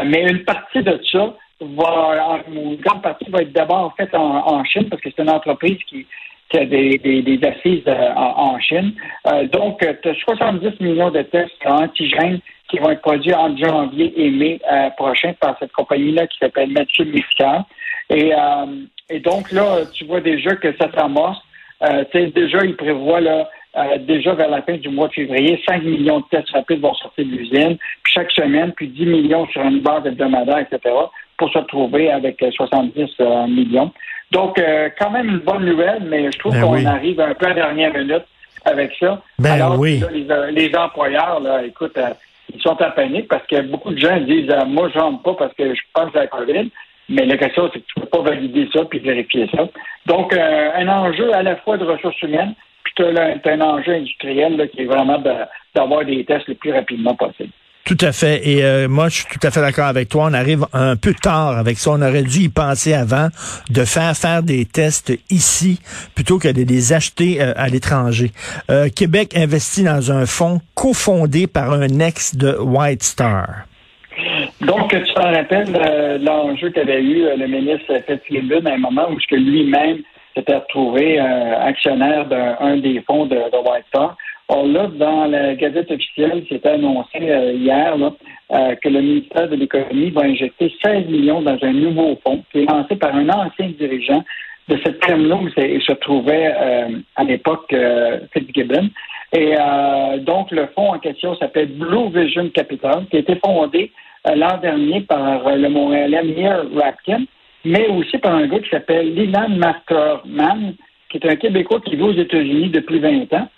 mais 0.05 0.23
une 0.23 0.43
partie 0.43 0.81
de 0.81 0.99
ça 1.11 1.33
va, 1.61 2.41
une 2.51 2.77
grande 2.77 3.03
partie 3.03 3.29
va 3.29 3.41
être 3.43 3.53
d'abord 3.53 3.93
faite 3.95 4.15
en, 4.15 4.63
Chine 4.63 4.89
parce 4.89 5.01
que 5.03 5.09
c'est 5.15 5.21
une 5.21 5.29
entreprise 5.29 5.77
qui, 5.87 6.07
a 6.55 6.65
des, 6.65 6.97
des, 6.97 7.21
des 7.21 7.47
assises 7.47 7.87
en, 7.87 8.55
en, 8.55 8.59
Chine. 8.59 8.93
donc, 9.51 9.85
tu 10.01 10.09
as 10.09 10.15
70 10.15 10.79
millions 10.79 11.11
de 11.11 11.21
tests 11.21 11.63
antigènes 11.63 12.39
qui 12.69 12.79
vont 12.79 12.91
être 12.91 13.01
produits 13.01 13.33
en 13.33 13.55
janvier 13.55 14.13
et 14.15 14.29
mai 14.29 14.59
euh, 14.71 14.89
prochain 14.91 15.33
par 15.39 15.55
cette 15.59 15.71
compagnie-là 15.71 16.27
qui 16.27 16.37
s'appelle 16.39 16.71
Mathieu 16.71 17.05
Médical. 17.05 17.63
Et, 18.09 18.33
euh, 18.33 18.65
et 19.09 19.19
donc 19.19 19.51
là, 19.51 19.79
tu 19.93 20.05
vois 20.05 20.21
déjà 20.21 20.55
que 20.55 20.75
ça 20.77 20.89
s'amorce. 20.93 21.39
Euh, 21.83 22.03
déjà, 22.13 22.63
il 22.63 22.75
prévoit 22.75 23.21
là, 23.21 23.49
euh, 23.77 23.97
déjà 23.99 24.33
vers 24.33 24.49
la 24.49 24.61
fin 24.61 24.77
du 24.77 24.89
mois 24.89 25.07
de 25.09 25.13
février, 25.13 25.61
5 25.67 25.83
millions 25.83 26.19
de 26.19 26.25
tests 26.31 26.49
rapides 26.51 26.81
vont 26.81 26.93
sortir 26.95 27.25
de 27.25 27.29
l'usine, 27.29 27.77
puis 28.03 28.13
chaque 28.13 28.31
semaine, 28.31 28.71
puis 28.75 28.87
10 28.87 29.05
millions 29.05 29.45
sur 29.47 29.61
une 29.61 29.81
base 29.81 30.05
hebdomadaire, 30.05 30.59
etc., 30.59 30.95
pour 31.37 31.51
se 31.51 31.59
retrouver 31.59 32.11
avec 32.11 32.43
70 32.51 33.19
millions. 33.49 33.91
Donc, 34.31 34.59
quand 34.99 35.11
même 35.11 35.29
une 35.29 35.37
bonne 35.37 35.65
nouvelle, 35.65 36.01
mais 36.09 36.31
je 36.31 36.39
trouve 36.39 36.53
ben 36.53 36.61
qu'on 36.61 36.85
arrive 36.85 37.21
un 37.21 37.35
peu 37.35 37.45
à 37.45 37.49
la 37.49 37.55
dernière 37.55 37.93
minute 37.93 38.23
avec 38.65 38.91
ça. 38.99 39.21
Ben 39.37 39.51
Alors, 39.51 39.79
oui. 39.79 40.01
les, 40.11 40.51
les, 40.51 40.75
employeurs, 40.75 41.39
là, 41.39 41.63
écoute, 41.63 41.95
ils 42.53 42.61
sont 42.61 42.81
en 42.81 42.91
panique 42.91 43.27
parce 43.27 43.45
que 43.47 43.61
beaucoup 43.61 43.91
de 43.91 43.99
gens 43.99 44.17
disent 44.21 44.49
euh, 44.49 44.65
Moi, 44.65 44.89
je 44.93 44.99
rentre 44.99 45.23
pas 45.23 45.33
parce 45.33 45.53
que 45.53 45.73
je 45.73 45.81
pense 45.93 46.15
à 46.15 46.19
la 46.19 46.27
COVID. 46.27 46.69
Mais 47.09 47.25
la 47.25 47.37
question, 47.37 47.69
c'est 47.71 47.79
que 47.79 47.85
tu 47.85 47.99
ne 47.99 48.03
peux 48.03 48.09
pas 48.09 48.21
valider 48.21 48.67
ça 48.73 48.83
puis 48.85 48.99
vérifier 48.99 49.49
ça. 49.55 49.67
Donc, 50.05 50.33
euh, 50.33 50.69
un 50.75 50.87
enjeu 50.87 51.33
à 51.33 51.41
la 51.41 51.55
fois 51.57 51.77
de 51.77 51.85
ressources 51.85 52.21
humaines, 52.21 52.53
puis 52.83 52.93
tu 52.97 53.03
as, 53.03 53.39
un 53.45 53.61
enjeu 53.61 53.93
industriel 53.93 54.69
qui 54.71 54.81
est 54.81 54.85
vraiment 54.85 55.21
d'avoir 55.73 56.03
des 56.03 56.25
tests 56.25 56.47
le 56.47 56.55
plus 56.55 56.73
rapidement 56.73 57.15
possible. 57.15 57.51
Tout 57.87 57.97
à 58.01 58.11
fait. 58.11 58.45
Et 58.45 58.65
euh, 58.65 58.89
moi, 58.89 59.07
je 59.07 59.15
suis 59.15 59.25
tout 59.27 59.39
à 59.47 59.49
fait 59.49 59.61
d'accord 59.61 59.85
avec 59.85 60.09
toi. 60.09 60.27
On 60.29 60.33
arrive 60.33 60.65
un 60.73 60.97
peu 60.97 61.13
tard 61.13 61.57
avec 61.57 61.77
ça. 61.77 61.91
On 61.91 62.01
aurait 62.01 62.23
dû 62.23 62.39
y 62.39 62.49
penser 62.49 62.93
avant 62.93 63.29
de 63.69 63.85
faire 63.85 64.13
faire 64.13 64.43
des 64.43 64.65
tests 64.65 65.17
ici 65.29 65.79
plutôt 66.13 66.37
que 66.37 66.49
de 66.49 66.63
les 66.67 66.91
acheter 66.91 67.41
euh, 67.41 67.53
à 67.55 67.69
l'étranger. 67.69 68.31
Euh, 68.69 68.89
Québec 68.93 69.37
investit 69.37 69.85
dans 69.85 70.11
un 70.11 70.25
fonds 70.25 70.59
cofondé 70.75 71.47
par 71.47 71.71
un 71.71 71.99
ex 71.99 72.35
de 72.35 72.57
White 72.59 73.03
Star. 73.03 73.47
Donc, 74.59 74.89
tu 74.89 75.13
te 75.13 75.21
rappelles 75.21 76.21
l'enjeu 76.21 76.71
qu'avait 76.71 77.01
eu 77.01 77.23
le 77.37 77.47
ministre 77.47 77.93
Fitzgibbon 78.05 78.65
à 78.65 78.73
un 78.73 78.79
moment 78.79 79.07
où 79.09 79.17
lui-même 79.33 79.99
s'était 80.35 80.55
retrouvé 80.55 81.19
actionnaire 81.19 82.25
d'un 82.25 82.77
des 82.77 83.01
fonds 83.07 83.27
de 83.27 83.37
White 83.37 83.85
Star. 83.87 84.17
Or 84.49 84.65
là, 84.65 84.87
dans 84.87 85.25
la 85.25 85.55
Gazette 85.55 85.91
officielle, 85.91 86.45
c'était 86.47 86.69
annoncé 86.69 87.19
euh, 87.19 87.51
hier 87.51 87.97
euh, 87.97 88.75
que 88.75 88.87
le 88.87 89.01
ministère 89.01 89.49
de 89.49 89.57
l'Économie 89.57 90.09
va 90.11 90.21
injecter 90.21 90.73
16 90.81 91.07
millions 91.07 91.41
dans 91.41 91.57
un 91.61 91.73
nouveau 91.73 92.17
fonds 92.25 92.41
qui 92.51 92.59
est 92.59 92.65
lancé 92.65 92.95
par 92.95 93.13
un 93.13 93.27
ancien 93.27 93.71
dirigeant 93.77 94.23
de 94.69 94.79
cette 94.85 95.03
firme-là 95.03 95.35
où 95.35 95.49
il 95.57 95.81
se 95.81 95.91
trouvait 95.93 96.53
euh, 96.57 96.87
à 97.17 97.23
l'époque 97.25 97.75
Fitzgibbon. 98.33 98.89
Et 99.33 99.55
donc, 100.19 100.51
le 100.51 100.67
fonds 100.67 100.93
en 100.93 100.99
question 100.99 101.35
s'appelle 101.35 101.67
Blue 101.67 102.09
Vision 102.13 102.49
Capital, 102.49 103.05
qui 103.11 103.17
a 103.17 103.19
été 103.19 103.35
fondé 103.43 103.91
l'an 104.23 104.57
dernier 104.61 105.01
par 105.01 105.53
le 105.53 105.67
Montréalais 105.67 106.23
Mir 106.23 106.63
Rapkin, 106.73 107.23
mais 107.65 107.87
aussi 107.87 108.17
par 108.19 108.35
un 108.35 108.47
gars 108.47 108.59
qui 108.59 108.69
s'appelle 108.69 109.13
Linan 109.13 109.49
Masterman, 109.49 110.75
qui 111.09 111.17
est 111.17 111.29
un 111.29 111.35
Québécois 111.35 111.81
qui 111.81 111.97
vit 111.97 112.03
aux 112.03 112.13
États-Unis 112.13 112.69
depuis 112.69 112.99
20 112.99 113.33
ans. 113.33 113.49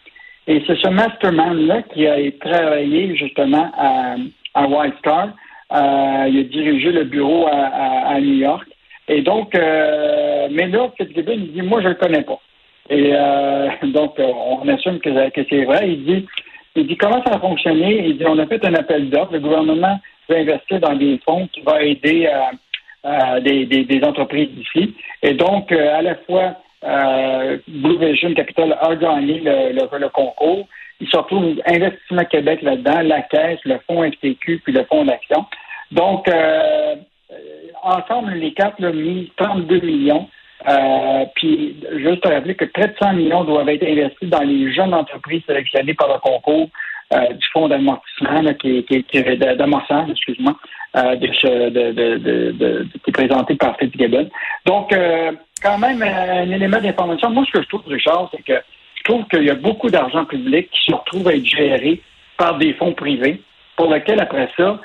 Et 0.50 0.64
c'est 0.66 0.80
ce 0.80 0.88
mastermind-là 0.88 1.84
qui 1.94 2.08
a 2.08 2.18
travaillé 2.42 3.16
justement 3.16 3.72
à, 3.78 4.16
à 4.56 4.68
White 4.68 4.96
Star. 4.98 5.30
Euh, 5.72 6.26
il 6.28 6.40
a 6.40 6.44
dirigé 6.44 6.92
le 6.92 7.04
bureau 7.04 7.46
à, 7.48 8.20
New 8.20 8.34
York. 8.34 8.68
Et 9.08 9.22
donc, 9.22 9.54
euh, 9.54 10.48
mais 10.50 10.68
là, 10.68 10.90
Fitzgibbon, 10.98 11.34
il 11.34 11.54
dit, 11.54 11.62
moi, 11.62 11.82
je 11.82 11.86
ne 11.86 11.90
le 11.90 12.00
connais 12.00 12.24
pas. 12.24 12.40
Et 12.90 13.12
euh, 13.14 13.70
donc, 13.94 14.16
on 14.18 14.68
assume 14.68 15.00
que, 15.00 15.10
c'est 15.36 15.66
vrai. 15.66 15.88
Il 15.88 16.06
dit, 16.06 16.26
il 16.76 16.88
dit, 16.88 16.98
comment 16.98 17.24
ça 17.24 17.36
a 17.36 17.40
fonctionné? 17.40 18.08
Il 18.08 18.18
dit, 18.18 18.26
on 18.26 18.40
a 18.40 18.48
fait 18.48 18.66
un 18.66 18.74
appel 18.74 19.12
d'offres. 19.12 19.34
Le 19.34 19.42
gouvernement 19.42 20.00
va 20.28 20.36
investir 20.36 20.80
dans 20.80 20.96
des 20.96 21.20
fonds 21.28 21.48
qui 21.54 21.62
vont 21.62 21.78
aider 21.78 22.28
des, 23.44 23.66
des, 23.68 24.04
entreprises 24.04 24.50
d'ici. 24.50 24.96
Et 25.22 25.36
donc, 25.36 25.72
à 25.72 26.02
la 26.02 26.16
fois 26.16 26.56
euh, 26.84 27.58
Blue 27.68 27.98
Vision 27.98 28.34
Capital 28.34 28.78
a 28.80 28.96
gagné 28.96 29.40
le, 29.40 29.74
le, 29.74 30.10
concours. 30.10 30.68
Il 31.02 31.08
se 31.08 31.18
retrouve 31.18 31.56
Investissement 31.66 32.26
Québec 32.26 32.62
là-dedans, 32.62 33.02
la 33.02 33.22
Caisse, 33.24 33.60
le 33.66 33.80
Fonds 33.88 34.04
FTQ, 34.04 34.62
puis 34.64 34.74
le 34.74 34.84
Fonds 34.86 35.06
d'action. 35.06 35.46
Donc, 35.92 36.28
euh, 36.28 36.96
ensemble, 37.84 38.34
les 38.34 38.54
quatre 38.54 38.84
ont 38.84 38.94
mis 38.94 39.32
32 39.38 39.80
millions. 39.82 40.30
Euh, 40.68 41.26
puis, 41.36 41.78
juste 41.98 42.26
à 42.26 42.32
rappeler 42.32 42.56
que 42.56 42.66
près 42.66 42.90
de 42.90 42.96
100 43.02 43.14
millions 43.14 43.44
doivent 43.44 43.70
être 43.70 43.88
investis 43.88 44.30
dans 44.30 44.42
les 44.42 44.74
jeunes 44.74 44.94
entreprises 44.94 45.44
sélectionnées 45.46 45.94
par 45.94 46.10
le 46.10 46.20
concours 46.20 46.70
euh, 47.14 47.34
du 47.34 47.48
fonds 47.54 47.68
d'amortissement, 47.68 48.42
qui, 48.62 48.84
qui, 48.84 49.04
qui 49.04 49.24
d'amorçage, 49.38 50.10
excuse-moi, 50.10 50.56
euh, 50.96 51.16
de, 51.16 51.70
de, 51.70 52.18
de, 52.18 52.52
de, 52.52 52.88
qui 53.04 53.10
est 53.10 53.12
présenté 53.12 53.56
par 53.56 53.78
Fitzgibbon. 53.78 54.30
Donc, 54.66 54.92
euh, 54.94 55.32
quand 55.62 55.78
même 55.78 56.02
un 56.02 56.50
élément 56.50 56.80
d'information. 56.80 57.30
Moi, 57.30 57.44
ce 57.48 57.52
que 57.58 57.64
je 57.64 57.68
trouve, 57.68 57.84
Richard, 57.88 58.30
c'est 58.32 58.44
que 58.44 58.60
je 58.96 59.04
trouve 59.04 59.26
qu'il 59.28 59.44
y 59.44 59.50
a 59.50 59.56
beaucoup 59.56 59.90
d'argent 59.90 60.26
public 60.26 60.70
qui 60.72 60.92
se 60.92 60.96
retrouve 60.96 61.28
à 61.28 61.36
être 61.36 61.46
géré 61.46 62.02
par 62.38 62.58
des 62.58 62.74
fonds 62.74 62.94
privés, 62.94 63.42
pour 63.76 63.94
lesquels, 63.94 64.22
après 64.22 64.50
ça, 64.56 64.80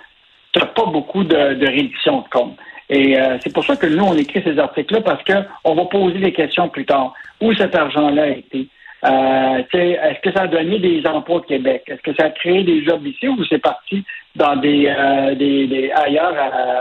tu 0.52 0.60
n'as 0.60 0.66
pas 0.66 0.86
beaucoup 0.86 1.24
de, 1.24 1.54
de 1.54 1.66
de 1.66 2.28
compte. 2.30 2.56
Et 2.90 3.18
euh, 3.18 3.38
c'est 3.40 3.52
pour 3.52 3.64
ça 3.64 3.76
que 3.76 3.86
nous, 3.86 4.04
on 4.04 4.14
écrit 4.14 4.42
ces 4.42 4.58
articles-là, 4.58 5.00
parce 5.00 5.22
qu'on 5.24 5.74
va 5.74 5.84
poser 5.86 6.18
des 6.18 6.32
questions 6.32 6.68
plus 6.68 6.84
tard. 6.84 7.12
Où 7.40 7.52
cet 7.54 7.74
argent-là 7.74 8.24
a 8.24 8.28
été? 8.28 8.68
Euh, 9.04 9.62
est-ce 9.72 10.20
que 10.20 10.32
ça 10.32 10.42
a 10.42 10.46
donné 10.46 10.78
des 10.78 11.06
emplois 11.06 11.36
au 11.36 11.40
Québec? 11.40 11.84
Est-ce 11.86 12.00
que 12.00 12.14
ça 12.14 12.26
a 12.26 12.30
créé 12.30 12.64
des 12.64 12.84
jobs 12.84 13.06
ici 13.06 13.28
ou 13.28 13.36
c'est 13.44 13.58
parti 13.58 14.04
dans 14.34 14.56
des, 14.56 14.86
euh, 14.86 15.34
des, 15.34 15.90
ailleurs 15.94 16.34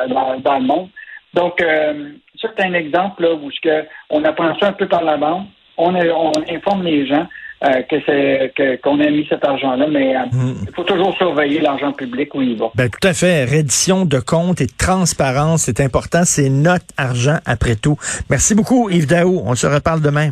dans, 0.07 0.39
dans, 0.39 0.59
le 0.59 0.65
monde? 0.65 0.89
Donc, 1.33 1.61
euh, 1.61 2.11
ça, 2.41 2.49
c'est 2.55 2.63
un 2.63 2.73
exemple 2.73 3.23
là, 3.23 3.33
où 3.33 3.49
que 3.61 3.85
on 4.09 4.23
a 4.23 4.31
pensé 4.31 4.63
un 4.63 4.73
peu 4.73 4.87
par 4.87 5.03
la 5.03 5.17
bande. 5.17 5.45
On, 5.77 5.93
on 5.95 6.31
informe 6.49 6.83
les 6.83 7.07
gens 7.07 7.27
euh, 7.63 7.81
que 7.89 7.95
c'est 8.05 8.53
qu'on 8.83 8.99
a 8.99 9.09
mis 9.09 9.25
cet 9.29 9.45
argent-là, 9.45 9.87
mais 9.89 10.15
euh, 10.15 10.19
hmm. 10.31 10.65
il 10.67 10.75
faut 10.75 10.83
toujours 10.83 11.15
surveiller 11.15 11.61
l'argent 11.61 11.93
public 11.93 12.35
où 12.35 12.41
il 12.41 12.57
va. 12.57 12.65
Ben, 12.75 12.89
tout 12.89 13.07
à 13.07 13.13
fait. 13.13 13.45
Reddition 13.45 14.05
de 14.05 14.19
compte 14.19 14.59
et 14.59 14.67
transparence, 14.67 15.63
c'est 15.63 15.79
important. 15.79 16.23
C'est 16.25 16.49
notre 16.49 16.85
argent 16.97 17.37
après 17.45 17.75
tout. 17.75 17.97
Merci 18.29 18.53
beaucoup, 18.53 18.89
Yves 18.89 19.07
Daou. 19.07 19.41
On 19.45 19.55
se 19.55 19.65
reparle 19.65 20.01
demain. 20.01 20.31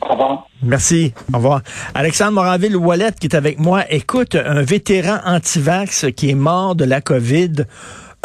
Au 0.00 0.12
revoir. 0.12 0.45
Merci. 0.62 1.12
Au 1.32 1.36
revoir. 1.36 1.62
Alexandre 1.94 2.32
Moranville-Wallet 2.32 3.12
qui 3.20 3.26
est 3.26 3.36
avec 3.36 3.58
moi. 3.58 3.84
Écoute, 3.90 4.34
un 4.34 4.62
vétéran 4.62 5.18
anti-vax 5.24 6.06
qui 6.16 6.30
est 6.30 6.34
mort 6.34 6.74
de 6.74 6.84
la 6.84 7.00
COVID. 7.00 7.66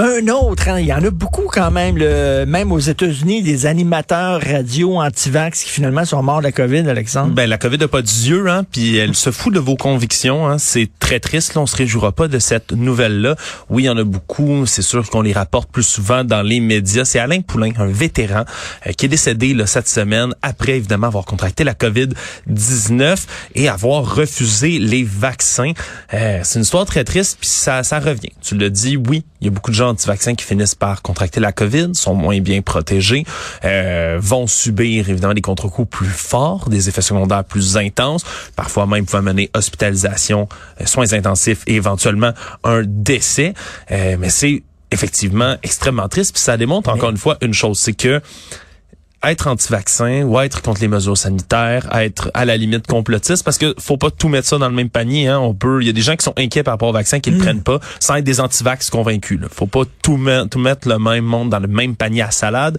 Un 0.04 0.30
autre, 0.30 0.68
hein, 0.68 0.80
il 0.80 0.88
y 0.88 0.94
en 0.94 1.04
a 1.04 1.12
beaucoup 1.12 1.46
quand 1.46 1.70
même, 1.70 1.96
le, 1.96 2.46
même 2.48 2.72
aux 2.72 2.80
États-Unis, 2.80 3.44
des 3.44 3.68
animateurs 3.68 4.42
radio 4.42 5.00
anti-vax 5.00 5.64
qui 5.64 5.70
finalement 5.70 6.06
sont 6.06 6.24
morts 6.24 6.40
de 6.40 6.46
la 6.46 6.52
COVID, 6.52 6.90
Alexandre. 6.90 7.36
Ben 7.36 7.48
la 7.48 7.60
COVID 7.60 7.78
n'a 7.78 7.88
pas 7.88 8.02
d'yeux, 8.02 8.50
hein, 8.50 8.64
puis 8.64 8.98
elle 8.98 9.14
se 9.14 9.30
fout 9.30 9.54
de 9.54 9.60
vos 9.60 9.76
convictions. 9.76 10.48
Hein, 10.48 10.58
c'est 10.58 10.90
très 10.98 11.20
triste. 11.20 11.54
Là, 11.54 11.62
on 11.62 11.68
se 11.68 11.76
réjouira 11.76 12.14
pas 12.14 12.28
de 12.28 12.40
cette 12.40 12.72
nouvelle-là. 12.72 13.36
Oui, 13.70 13.84
il 13.84 13.86
y 13.86 13.90
en 13.90 13.98
a 13.98 14.04
beaucoup. 14.04 14.66
C'est 14.66 14.82
sûr 14.82 15.08
qu'on 15.08 15.22
les 15.22 15.34
rapporte 15.34 15.72
plus 15.72 15.84
souvent 15.84 16.24
dans 16.24 16.42
les 16.42 16.62
médias. 16.62 17.06
C'est 17.06 17.20
Alain 17.20 17.42
Poulain, 17.42 17.70
un 17.78 17.86
vétéran, 17.86 18.46
euh, 18.88 18.94
qui 18.94 19.06
est 19.06 19.10
décédé 19.10 19.54
là, 19.54 19.68
cette 19.68 19.88
semaine 19.88 20.34
après 20.42 20.78
évidemment 20.78 21.08
avoir 21.08 21.26
contracté 21.26 21.64
la 21.64 21.76
COVID-19 21.76 23.18
et 23.54 23.70
avoir 23.70 24.16
refusé 24.16 24.80
les 24.80 25.04
vaccins. 25.04 25.74
Euh, 26.16 26.40
c'est 26.42 26.56
une 26.58 26.64
histoire 26.64 26.88
très 26.88 27.04
triste, 27.04 27.38
puis 27.40 27.50
ça, 27.50 27.84
ça 27.84 28.00
revient. 28.00 28.32
Tu 28.42 28.56
le 28.56 28.72
dis, 28.72 28.98
oui, 28.98 29.24
il 29.42 29.46
y 29.46 29.48
a 29.48 29.52
beaucoup 29.52 29.70
de 29.70 29.76
gens 29.76 29.91
anti-vaccins 29.92 30.36
qui 30.36 30.46
finissent 30.46 30.76
par 30.76 31.02
contracter 31.02 31.40
la 31.40 31.52
COVID, 31.52 31.92
sont 31.94 32.16
moins 32.16 32.40
bien 32.40 32.62
protégés, 32.62 33.26
euh, 33.64 34.18
vont 34.20 34.48
subir 34.48 35.10
évidemment 35.10 35.34
des 35.34 35.42
contre-coups 35.42 35.90
plus 35.90 36.08
forts, 36.08 36.70
des 36.70 36.90
effets 36.90 37.02
secondaires 37.02 37.44
plus 37.44 37.78
intenses, 37.78 38.24
parfois 38.56 38.88
même 38.88 39.06
pouvant 39.06 39.22
mener 39.22 39.50
hospitalisation, 39.54 40.48
euh, 40.80 40.86
soins 40.86 41.14
intensifs 41.14 41.64
et 41.68 41.76
éventuellement 41.76 42.32
un 42.64 42.84
décès. 42.86 43.54
Euh, 43.92 44.18
mais 44.20 44.30
c'est 44.30 44.64
effectivement 44.92 45.56
extrêmement 45.64 46.10
triste. 46.10 46.34
Puis 46.34 46.42
ça 46.44 46.58
démontre 46.58 46.90
encore 46.90 47.10
une 47.10 47.18
fois 47.18 47.38
une 47.42 47.54
chose, 47.54 47.80
c'est 47.80 47.94
que 47.94 48.22
être 49.24 49.48
anti-vaccin 49.48 50.24
ou 50.24 50.40
être 50.40 50.62
contre 50.62 50.82
les 50.82 50.88
mesures 50.88 51.18
sanitaires, 51.18 51.88
être 51.94 52.32
à 52.34 52.46
la 52.46 52.58
limite 52.58 52.88
complotiste, 52.88 53.44
parce 53.44 53.58
que 53.58 53.76
faut 53.80 53.98
pas 53.98 54.12
tout 54.12 54.30
mettre 54.30 54.48
ça 54.48 54.58
dans 54.58 54.70
le 54.70 54.76
même 54.76 54.90
panier. 54.90 55.28
Hein. 55.28 55.40
On 55.40 55.54
peut, 55.54 55.82
il 55.82 55.88
y 55.88 55.90
a 55.90 55.94
des 55.94 56.02
gens 56.02 56.16
qui 56.16 56.24
sont 56.24 56.34
inquiets 56.38 56.64
par 56.64 56.74
rapport 56.74 56.90
au 56.90 56.94
vaccin 56.94 57.20
qui 57.20 57.30
ne 57.30 57.36
le 57.36 57.42
mm. 57.42 57.46
prennent 57.46 57.64
pas, 57.64 57.80
sans 58.00 58.16
être 58.16 58.24
des 58.24 58.40
anti-vax 58.40 58.90
convaincus. 58.90 59.40
Là. 59.40 59.48
Faut 59.52 59.68
pas 59.68 59.84
tout, 60.02 60.18
mettre, 60.18 60.50
tout 60.50 60.60
mettre 60.60 60.88
le 60.88 60.98
même 60.98 61.26
monde 61.26 61.50
dans 61.50 61.60
le 61.60 61.68
même 61.68 61.96
panier 61.96 62.24
à 62.24 62.32
salade. 62.32 62.78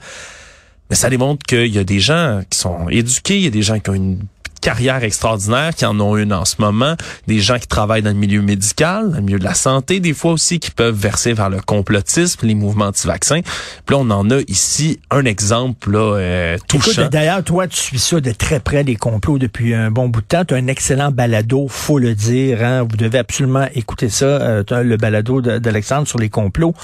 Mais 0.91 0.97
ça 0.97 1.09
démontre 1.09 1.47
qu'il 1.47 1.75
y 1.75 1.79
a 1.79 1.85
des 1.85 2.01
gens 2.01 2.43
qui 2.51 2.59
sont 2.59 2.89
éduqués, 2.91 3.37
il 3.37 3.45
y 3.45 3.47
a 3.47 3.51
des 3.51 3.63
gens 3.63 3.79
qui 3.81 3.89
ont 3.91 3.95
une 3.95 4.19
carrière 4.62 5.04
extraordinaire, 5.04 5.75
qui 5.75 5.85
en 5.85 6.00
ont 6.00 6.16
une 6.16 6.33
en 6.33 6.47
ce 6.47 6.57
moment, 6.59 6.95
des 7.26 7.40
gens 7.40 7.59
qui 7.59 7.66
travaillent 7.66 8.02
dans 8.02 8.11
le 8.11 8.16
milieu 8.16 8.40
médical, 8.40 9.11
dans 9.11 9.16
le 9.16 9.23
milieu 9.23 9.38
de 9.38 9.45
la 9.45 9.54
santé, 9.54 10.00
des 10.00 10.14
fois 10.14 10.33
aussi 10.33 10.59
qui 10.61 10.71
peuvent 10.71 10.97
verser 10.97 11.35
vers 11.35 11.50
le 11.50 11.61
complotisme, 11.61 12.47
les 12.47 12.54
mouvements 12.54 12.87
anti-vaccins. 12.87 13.40
Puis 13.85 13.95
là, 13.95 13.99
on 13.99 14.11
en 14.11 14.31
a 14.31 14.38
ici 14.49 15.00
un 15.11 15.25
exemple 15.25 15.90
là, 15.90 16.16
euh, 16.16 16.57
touchant. 16.69 17.09
D'ailleurs, 17.11 17.42
toi, 17.45 17.66
tu 17.66 17.76
suis 17.76 17.99
ça 17.99 18.21
de 18.21 18.31
très 18.31 18.61
près, 18.61 18.85
des 18.85 18.97
complots 18.97 19.38
depuis 19.38 19.75
un 19.75 19.90
bon 19.90 20.09
bout 20.09 20.21
de 20.21 20.26
temps. 20.26 20.45
Tu 20.45 20.54
as 20.54 20.57
un 20.57 20.69
excellent 20.69 21.11
balado, 21.11 21.66
faut 21.69 21.99
le 21.99 22.14
dire. 22.14 22.62
Hein? 22.62 22.87
Vous 22.88 22.97
devez 22.97 23.19
absolument 23.19 23.66
écouter 23.75 24.09
ça, 24.09 24.25
euh, 24.25 24.62
le 24.71 24.97
balado 24.97 25.40
d'Alexandre 25.40 26.07
sur 26.07 26.19
les 26.19 26.28
complots. 26.28 26.75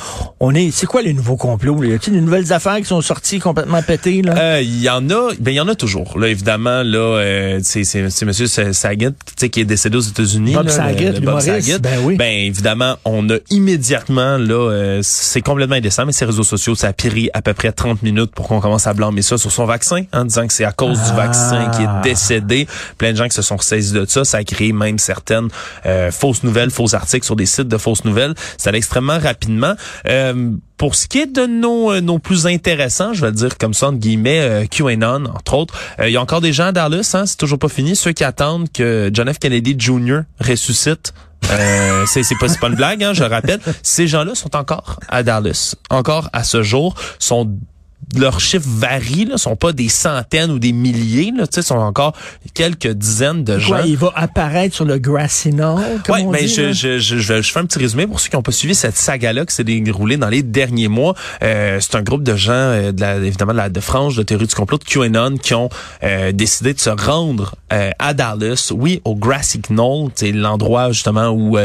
On 0.41 0.55
est, 0.55 0.71
c'est 0.73 0.87
quoi 0.87 1.03
les 1.03 1.15
nouveaux 1.15 1.37
complots? 1.37 1.83
Y 1.85 1.95
a-t-il 1.95 2.15
des 2.15 2.21
nouvelles 2.21 2.53
affaires 2.53 2.77
qui 2.79 2.85
sont 2.85 3.01
sorties 3.01 3.39
complètement 3.39 3.83
pétées? 3.83 4.17
Il 4.17 4.29
euh, 4.29 4.61
y 4.63 4.89
en 4.89 5.09
a, 5.11 5.31
ben 5.39 5.53
il 5.53 5.57
y 5.57 5.61
en 5.61 5.69
a 5.69 5.75
toujours. 5.75 6.19
Là, 6.19 6.29
évidemment, 6.29 6.83
là, 6.83 6.99
euh, 6.99 7.61
c'est 7.69 8.11
c'est 8.11 8.25
monsieur 8.25 8.47
Saget 8.47 9.13
qui 9.37 9.61
est 9.61 9.65
décédé 9.65 9.97
aux 9.97 10.01
États-Unis. 10.01 10.55
Bob 10.55 10.69
Saget, 10.69 11.21
Bob 11.21 11.41
Saget. 11.41 11.79
Ben 11.79 12.01
oui. 12.03 12.17
Ben 12.17 12.47
évidemment, 12.47 12.97
on 13.05 13.29
a 13.31 13.37
immédiatement 13.51 14.39
là, 14.39 14.55
euh, 14.55 15.01
c'est 15.03 15.43
complètement 15.43 15.77
indécent, 15.77 16.07
mais 16.07 16.13
ces 16.13 16.25
réseaux 16.25 16.43
sociaux, 16.43 16.75
ça 16.75 16.89
a 16.89 16.93
pris 16.93 17.31
à 17.35 17.43
peu 17.43 17.55
près 17.55 17.73
30 17.73 18.03
minutes 18.03 18.33
pour 18.33 18.49
qu'on 18.49 18.61
commence 18.61 18.87
à 18.87 18.95
blâmer 18.95 19.23
ça 19.23 19.39
sur 19.39 19.53
son 19.53 19.67
vaccin, 19.67 20.05
en 20.13 20.25
disant 20.25 20.47
que 20.47 20.53
c'est 20.53 20.65
à 20.65 20.73
cause 20.73 20.99
du 21.03 21.13
vaccin 21.13 21.71
qu'il 21.71 21.85
est 21.85 21.89
ah. 21.89 22.01
décédé. 22.03 22.67
Plein 22.97 23.13
de 23.13 23.17
gens 23.17 23.29
qui 23.29 23.35
se 23.35 23.43
sont 23.43 23.57
ressaisis 23.57 23.93
de 23.93 24.05
ça, 24.07 24.25
ça 24.25 24.39
a 24.39 24.45
créé 24.45 24.73
même 24.73 24.99
certaines 24.99 25.49
euh, 25.87 26.11
fausses 26.11 26.43
nouvelles, 26.43 26.71
faux 26.71 26.95
articles 26.95 27.25
sur 27.25 27.37
des 27.37 27.47
sites 27.47 27.69
de 27.69 27.79
fausses 27.79 28.05
nouvelles. 28.05 28.35
Ça 28.57 28.71
allait 28.71 28.79
extrêmement 28.79 29.19
rapidement. 29.19 29.75
Euh, 30.07 30.53
pour 30.79 30.95
ce 30.95 31.09
qui 31.09 31.19
est 31.19 31.27
de 31.27 31.45
nos, 31.45 31.93
euh, 31.93 32.01
nos 32.01 32.19
plus 32.19 32.47
intéressants, 32.47 33.13
je 33.13 33.21
vais 33.21 33.27
le 33.27 33.37
dire 33.37 33.59
comme 33.59 33.75
ça, 33.75 33.89
entre 33.89 33.99
guillemets, 33.99 34.41
euh, 34.41 34.65
QAnon, 34.67 35.27
entre 35.27 35.55
autres, 35.55 35.75
euh, 35.99 36.09
il 36.09 36.13
y 36.13 36.17
a 36.17 36.23
encore 36.23 36.41
des 36.41 36.53
gens 36.53 36.67
à 36.67 36.73
Dallas, 36.73 37.11
hein, 37.15 37.27
c'est 37.27 37.37
toujours 37.37 37.59
pas 37.59 37.69
fini, 37.69 37.97
ceux 37.97 38.13
qui 38.13 38.25
attendent 38.25 38.71
que 38.73 39.11
John 39.13 39.31
F. 39.31 39.39
Kennedy 39.39 39.75
Jr. 39.77 40.21
ressuscite. 40.41 41.13
Euh, 41.51 42.05
c'est 42.13 42.23
pas, 42.39 42.47
pas 42.61 42.69
une 42.69 42.77
blague, 42.77 43.03
hein, 43.03 43.13
je 43.13 43.25
rappelle. 43.25 43.61
Ces 43.83 44.07
gens-là 44.07 44.35
sont 44.35 44.55
encore 44.55 45.01
à 45.09 45.23
Dallas, 45.23 45.75
encore 45.91 46.31
à 46.33 46.45
ce 46.45 46.63
jour, 46.63 46.95
sont 47.19 47.59
leurs 48.17 48.41
chiffres 48.41 48.67
varient, 48.67 49.27
là, 49.27 49.39
sont 49.39 49.57
pas 49.57 49.73
des 49.73 49.89
centaines 49.89 50.51
ou 50.51 50.59
des 50.59 50.73
milliers, 50.73 51.33
là, 51.37 51.45
sont 51.61 51.77
encore 51.77 52.15
quelques 52.55 52.89
dizaines 52.89 53.45
de 53.45 53.59
gens. 53.59 53.83
il 53.85 53.97
va 53.97 54.13
apparaître 54.15 54.75
sur 54.75 54.85
le 54.85 54.99
Grassy 54.99 55.51
Knoll, 55.51 55.83
Oui, 56.09 56.25
mais 56.25 56.41
ben, 56.41 56.49
je, 56.49 56.73
je, 56.73 56.99
je, 56.99 57.19
je, 57.19 57.53
fais 57.53 57.59
un 57.59 57.67
petit 57.67 57.79
résumé 57.79 58.07
pour 58.07 58.21
ceux 58.21 58.31
qui 58.31 58.37
n'ont 58.37 58.43
pas 58.43 58.53
suivi 58.53 58.75
cette 58.75 58.97
saga-là 58.97 59.45
qui 59.45 59.55
s'est 59.55 59.65
déroulée 59.65 60.17
dans 60.17 60.29
les 60.29 60.43
derniers 60.43 60.89
mois. 60.89 61.15
Euh, 61.43 61.79
c'est 61.81 61.97
un 61.97 62.03
groupe 62.03 62.23
de 62.23 62.35
gens, 62.35 62.53
euh, 62.53 62.93
de 62.93 63.01
la, 63.01 63.17
évidemment, 63.17 63.53
de 63.53 63.59
la 63.59 63.69
de 63.69 63.81
frange 63.81 64.17
de 64.17 64.23
théorie 64.23 64.47
du 64.47 64.55
complot 64.55 64.79
de 64.79 64.85
QAnon 64.85 65.37
qui 65.37 65.55
ont 65.55 65.69
euh, 66.03 66.33
décidé 66.33 66.73
de 66.73 66.81
se 66.81 66.91
rendre 66.91 67.55
euh, 67.73 67.91
à 67.99 68.15
Dallas, 68.15 68.73
oui, 68.75 69.03
au 69.05 69.15
Grassy 69.15 69.61
Knoll, 69.69 70.11
c'est 70.15 70.33
l'endroit 70.33 70.93
justement 70.93 71.29
où, 71.29 71.59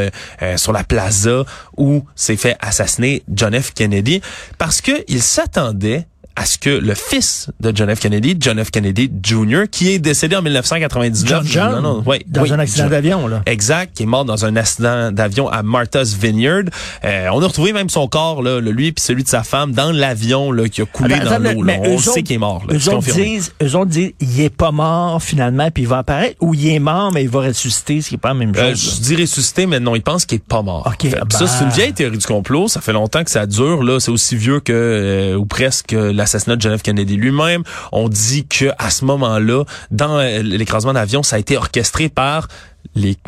sur 0.56 0.72
la 0.72 0.84
plaza, 0.84 1.44
où 1.76 2.04
s'est 2.14 2.36
fait 2.36 2.56
assassiner 2.60 3.22
John 3.32 3.58
F. 3.58 3.72
Kennedy, 3.72 4.20
parce 4.58 4.80
que 4.80 4.92
ils 5.08 5.22
s'attendaient 5.22 6.06
à 6.36 6.46
ce 6.46 6.58
que 6.58 6.70
le 6.70 6.94
fils 6.94 7.48
de 7.60 7.72
John 7.74 7.94
F. 7.94 8.00
Kennedy, 8.00 8.36
John 8.38 8.62
F. 8.62 8.70
Kennedy 8.70 9.10
Jr., 9.22 9.64
qui 9.70 9.92
est 9.92 9.98
décédé 9.98 10.34
en 10.34 10.42
1999. 10.42 11.42
John, 11.46 11.80
non, 11.80 12.04
dans 12.26 12.52
un 12.52 12.58
accident 12.58 12.88
d'avion, 12.88 13.28
là. 13.28 13.42
Exact, 13.46 13.96
qui 13.96 14.02
est 14.02 14.06
mort 14.06 14.24
dans 14.24 14.44
un 14.44 14.56
accident 14.56 15.12
d'avion 15.12 15.48
à 15.48 15.62
Martha's 15.62 16.14
Vineyard. 16.14 16.64
Euh, 17.04 17.28
on 17.32 17.40
a 17.40 17.46
retrouvé 17.46 17.72
même 17.72 17.88
son 17.88 18.08
corps, 18.08 18.42
là, 18.42 18.60
lui 18.60 18.92
puis 18.92 19.04
celui 19.04 19.22
de 19.22 19.28
sa 19.28 19.42
femme, 19.44 19.72
dans 19.72 19.92
l'avion 19.92 20.50
là, 20.50 20.68
qui 20.68 20.82
a 20.82 20.86
coulé 20.86 21.18
dans 21.20 21.38
l'eau. 21.38 21.64
On 21.84 21.98
sait 21.98 22.22
qu'il 22.22 22.36
est 22.36 22.38
mort. 22.38 22.64
Là, 22.68 22.74
eux, 22.74 22.88
autres 22.94 23.12
disent, 23.12 23.52
eux 23.62 23.76
autres 23.76 23.90
disent, 23.90 24.12
il 24.20 24.40
est 24.40 24.54
pas 24.54 24.72
mort 24.72 25.22
finalement, 25.22 25.70
puis 25.70 25.84
il 25.84 25.88
va 25.88 25.98
apparaître, 25.98 26.36
ou 26.40 26.54
il 26.54 26.66
est 26.68 26.78
mort, 26.78 27.12
mais 27.12 27.22
il 27.22 27.28
va 27.28 27.42
ressusciter, 27.42 28.00
ce 28.00 28.08
qui 28.08 28.14
est 28.16 28.18
pas 28.18 28.28
la 28.28 28.34
même 28.34 28.52
euh, 28.56 28.70
chose. 28.70 28.96
je 28.96 29.02
dis 29.02 29.22
ressusciter, 29.22 29.66
mais 29.66 29.78
non, 29.78 29.94
il 29.94 30.02
pense 30.02 30.26
qu'il 30.26 30.36
est 30.36 30.44
pas 30.44 30.62
mort. 30.62 30.86
Okay, 30.86 31.12
Ça, 31.30 31.46
c'est 31.46 31.64
une 31.64 31.70
vieille 31.70 31.92
théorie 31.92 32.18
du 32.18 32.26
complot. 32.26 32.68
Ça 32.68 32.80
fait 32.80 32.92
longtemps 32.92 33.22
que 33.22 33.30
ça 33.30 33.46
dure. 33.46 33.82
là. 33.84 34.00
C'est 34.00 34.10
aussi 34.10 34.36
vieux 34.36 34.60
que, 34.60 34.72
euh, 34.72 35.36
ou 35.36 35.46
presque, 35.46 35.92
la 35.92 36.23
l'assassinat 36.24 36.56
de 36.56 36.60
John 36.62 36.76
F. 36.76 36.82
Kennedy 36.82 37.16
lui-même. 37.16 37.62
On 37.92 38.08
dit 38.08 38.46
que 38.46 38.70
à 38.78 38.90
ce 38.90 39.04
moment-là, 39.04 39.64
dans 39.90 40.18
euh, 40.18 40.42
l'écrasement 40.42 40.94
d'avion, 40.94 41.22
ça 41.22 41.36
a 41.36 41.38
été 41.38 41.56
orchestré 41.56 42.08
par 42.08 42.48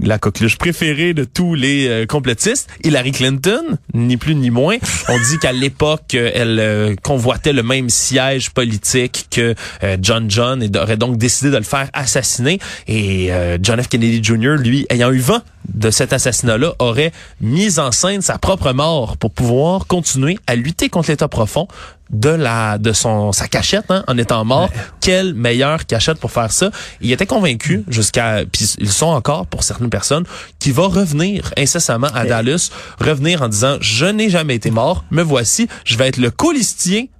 la 0.03 0.19
coqueluche 0.19 0.59
préférée 0.59 1.13
de 1.13 1.25
tous 1.25 1.55
les 1.55 1.89
euh, 1.89 2.07
complotistes, 2.07 2.69
Hillary 2.85 3.11
Clinton, 3.11 3.79
ni 3.95 4.17
plus 4.17 4.35
ni 4.35 4.51
moins. 4.51 4.77
On 5.09 5.19
dit 5.19 5.39
qu'à 5.41 5.53
l'époque, 5.53 6.15
elle 6.15 6.61
euh, 6.61 6.95
convoitait 7.03 7.53
le 7.53 7.63
même 7.63 7.91
siège 7.91 8.51
politique 8.51 9.27
que 9.31 9.55
John 10.01 10.31
John 10.31 10.63
et 10.63 10.71
aurait 10.79 10.97
donc 10.97 11.17
décidé 11.17 11.51
de 11.51 11.57
le 11.57 11.65
faire 11.65 11.89
assassiner. 11.93 12.59
Et 12.87 13.31
John 13.61 13.83
F. 13.83 13.89
Kennedy 13.89 14.23
Jr., 14.23 14.57
lui, 14.59 14.87
ayant 14.91 15.11
eu 15.11 15.19
vent 15.19 15.43
de 15.73 15.91
cet 15.91 16.13
assassinat-là, 16.13 16.75
aurait 16.79 17.13
mis 17.41 17.79
en 17.79 17.93
scène 17.93 18.23
sa 18.23 18.39
propre 18.39 18.73
mort 18.73 19.17
pour 19.17 19.31
pouvoir 19.31 19.87
continuer 19.87 20.39
à 20.47 20.55
lutter 20.55 20.89
contre 20.89 21.11
l'État 21.11 21.29
profond 21.29 21.69
de 22.11 22.29
la 22.29 22.79
de 22.79 22.93
son 22.93 23.33
sa 23.33 23.49
cachette 23.49 23.91
hein, 23.91 24.05
en 24.07 24.17
étant 24.17 24.45
mort. 24.45 24.71
Quelle 25.01 25.35
meilleure 25.35 25.87
cachette 25.87 26.19
pour 26.19 26.31
faire 26.31 26.53
ça? 26.53 26.71
Il 27.01 27.11
était 27.11 27.27
convaincu 27.27 27.85
jusqu'à 27.89 28.45
puis 28.51 28.75
ils 28.79 28.93
sont 28.93 29.07
encore 29.07 29.47
pour 29.47 29.63
certaines 29.65 29.91
personnes 29.91 30.25
qui 30.59 30.71
va 30.71 30.87
revenir 30.87 31.53
incessamment 31.57 32.09
à 32.15 32.25
Dallas, 32.25 32.71
revenir 33.01 33.43
en 33.43 33.49
disant 33.49 33.77
je 33.81 34.07
n'ai 34.07 34.31
jamais 34.31 34.55
été 34.55 34.71
mort, 34.71 35.05
me 35.11 35.23
voici, 35.23 35.69
je 35.85 35.97
vais 35.97 36.09
être 36.09 36.19
le 36.19 36.31
colistier 36.31 37.11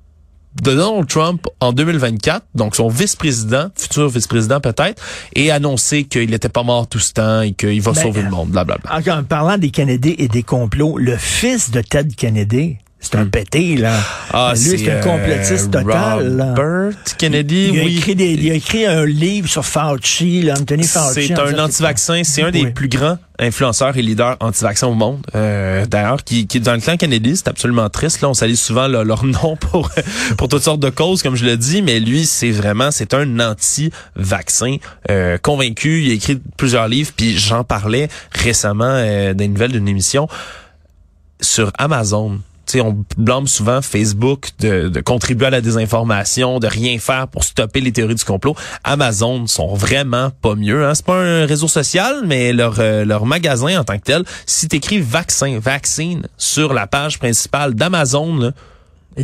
de 0.63 0.75
Donald 0.75 1.07
Trump 1.09 1.47
en 1.61 1.73
2024, 1.73 2.47
donc 2.55 2.77
son 2.77 2.89
vice-président, 2.89 3.69
futur 3.77 4.09
vice-président 4.09 4.61
peut-être, 4.61 5.03
et 5.35 5.51
annoncer 5.51 6.05
qu'il 6.05 6.31
n'était 6.31 6.49
pas 6.49 6.63
mort 6.63 6.87
tout 6.87 6.99
ce 6.99 7.13
temps 7.13 7.41
et 7.43 7.53
qu'il 7.53 7.81
va 7.81 7.93
ben, 7.93 8.03
sauver 8.03 8.23
le 8.23 8.31
monde, 8.31 8.51
blablabla. 8.51 9.19
En 9.19 9.25
parlant 9.25 9.59
des 9.59 9.71
Kennedy 9.71 10.15
et 10.19 10.29
des 10.29 10.43
complots, 10.43 10.99
le 10.99 11.17
fils 11.17 11.71
de 11.71 11.81
Ted 11.81 12.15
Kennedy, 12.15 12.79
c'est 13.11 13.17
un 13.17 13.27
pété, 13.27 13.77
là. 13.77 13.95
Ah, 14.33 14.53
Lui, 14.55 14.79
c'est 14.79 14.91
un 14.91 15.01
complotiste 15.01 15.75
euh, 15.75 15.83
total. 15.83 16.55
Robert 16.57 16.93
Kennedy, 17.19 17.71
il 17.73 17.81
a, 17.81 17.85
oui. 17.85 17.97
Écrit 17.99 18.15
des, 18.15 18.33
il 18.33 18.51
a 18.51 18.55
écrit 18.55 18.87
un 18.87 19.05
livre 19.05 19.49
sur 19.49 19.65
Fauci, 19.65 20.43
là, 20.43 20.55
Anthony 20.59 20.85
Fauci. 20.85 21.29
C'est 21.29 21.39
un 21.39 21.59
anti-vaccin. 21.59 22.23
C'est 22.25 22.43
un 22.43 22.51
des 22.51 22.67
plus 22.67 22.89
grands 22.89 23.19
influenceurs 23.39 23.97
et 23.97 24.03
leaders 24.03 24.37
anti-vaccins 24.41 24.87
au 24.87 24.95
monde. 24.95 25.25
Euh, 25.35 25.87
D'ailleurs, 25.87 26.25
qui, 26.25 26.47
qui 26.47 26.57
est 26.57 26.61
dans 26.61 26.75
le 26.75 26.81
clan 26.81 26.97
Kennedy, 26.97 27.37
c'est 27.37 27.49
absolument 27.49 27.89
triste. 27.91 28.21
Là, 28.23 28.29
on 28.29 28.35
salue 28.35 28.55
souvent 28.55 28.89
leur 28.89 29.25
nom 29.25 29.57
pour 29.57 29.91
pour 30.37 30.49
toutes 30.49 30.63
sortes 30.63 30.81
de 30.81 30.91
causes, 30.91 31.23
comme 31.23 31.37
je 31.37 31.45
le 31.45 31.57
dis. 31.57 31.83
Mais 31.83 32.01
lui, 32.01 32.27
c'est 32.27 32.51
vraiment, 32.51 32.91
c'est 32.91 33.15
un 33.15 33.41
anti-vaccin 33.41 34.77
euh, 35.11 35.39
convaincu. 35.39 36.03
Il 36.03 36.11
a 36.11 36.15
écrit 36.15 36.41
plusieurs 36.57 36.89
livres. 36.89 37.13
Puis 37.17 37.39
j'en 37.39 37.65
parlais 37.65 38.09
récemment 38.33 38.85
euh, 38.87 39.35
des 39.35 39.49
nouvelles 39.49 39.73
d'une 39.73 39.89
émission 39.89 40.29
sur 41.41 41.71
Amazon 41.79 42.39
on 42.77 43.05
blâme 43.17 43.47
souvent 43.47 43.81
Facebook 43.83 44.51
de, 44.59 44.89
de, 44.89 45.01
contribuer 45.01 45.47
à 45.47 45.51
la 45.51 45.61
désinformation, 45.61 46.59
de 46.59 46.67
rien 46.67 46.99
faire 46.99 47.29
pour 47.29 47.45
stopper 47.45 47.81
les 47.81 47.93
théories 47.93 48.15
du 48.15 48.25
complot. 48.25 48.55
Amazon 48.85 49.47
sont 49.47 49.75
vraiment 49.75 50.31
pas 50.31 50.55
mieux. 50.55 50.85
Hein? 50.85 50.95
C'est 50.95 51.07
pas 51.07 51.23
un 51.23 51.47
réseau 51.47 51.69
social, 51.69 52.23
mais 52.27 52.53
leur 52.53 52.77
euh, 52.79 53.05
leur 53.05 53.27
magasin 53.27 53.81
en 53.81 53.85
tant 53.85 53.99
que 53.99 54.05
tel, 54.05 54.25
si 54.47 54.69
t'écris 54.69 55.01
vaccin, 55.01 55.59
vaccine 55.61 56.27
sur 56.37 56.75
la 56.75 56.87
page 56.87 57.19
principale 57.19 57.75
d'Amazon, 57.75 58.53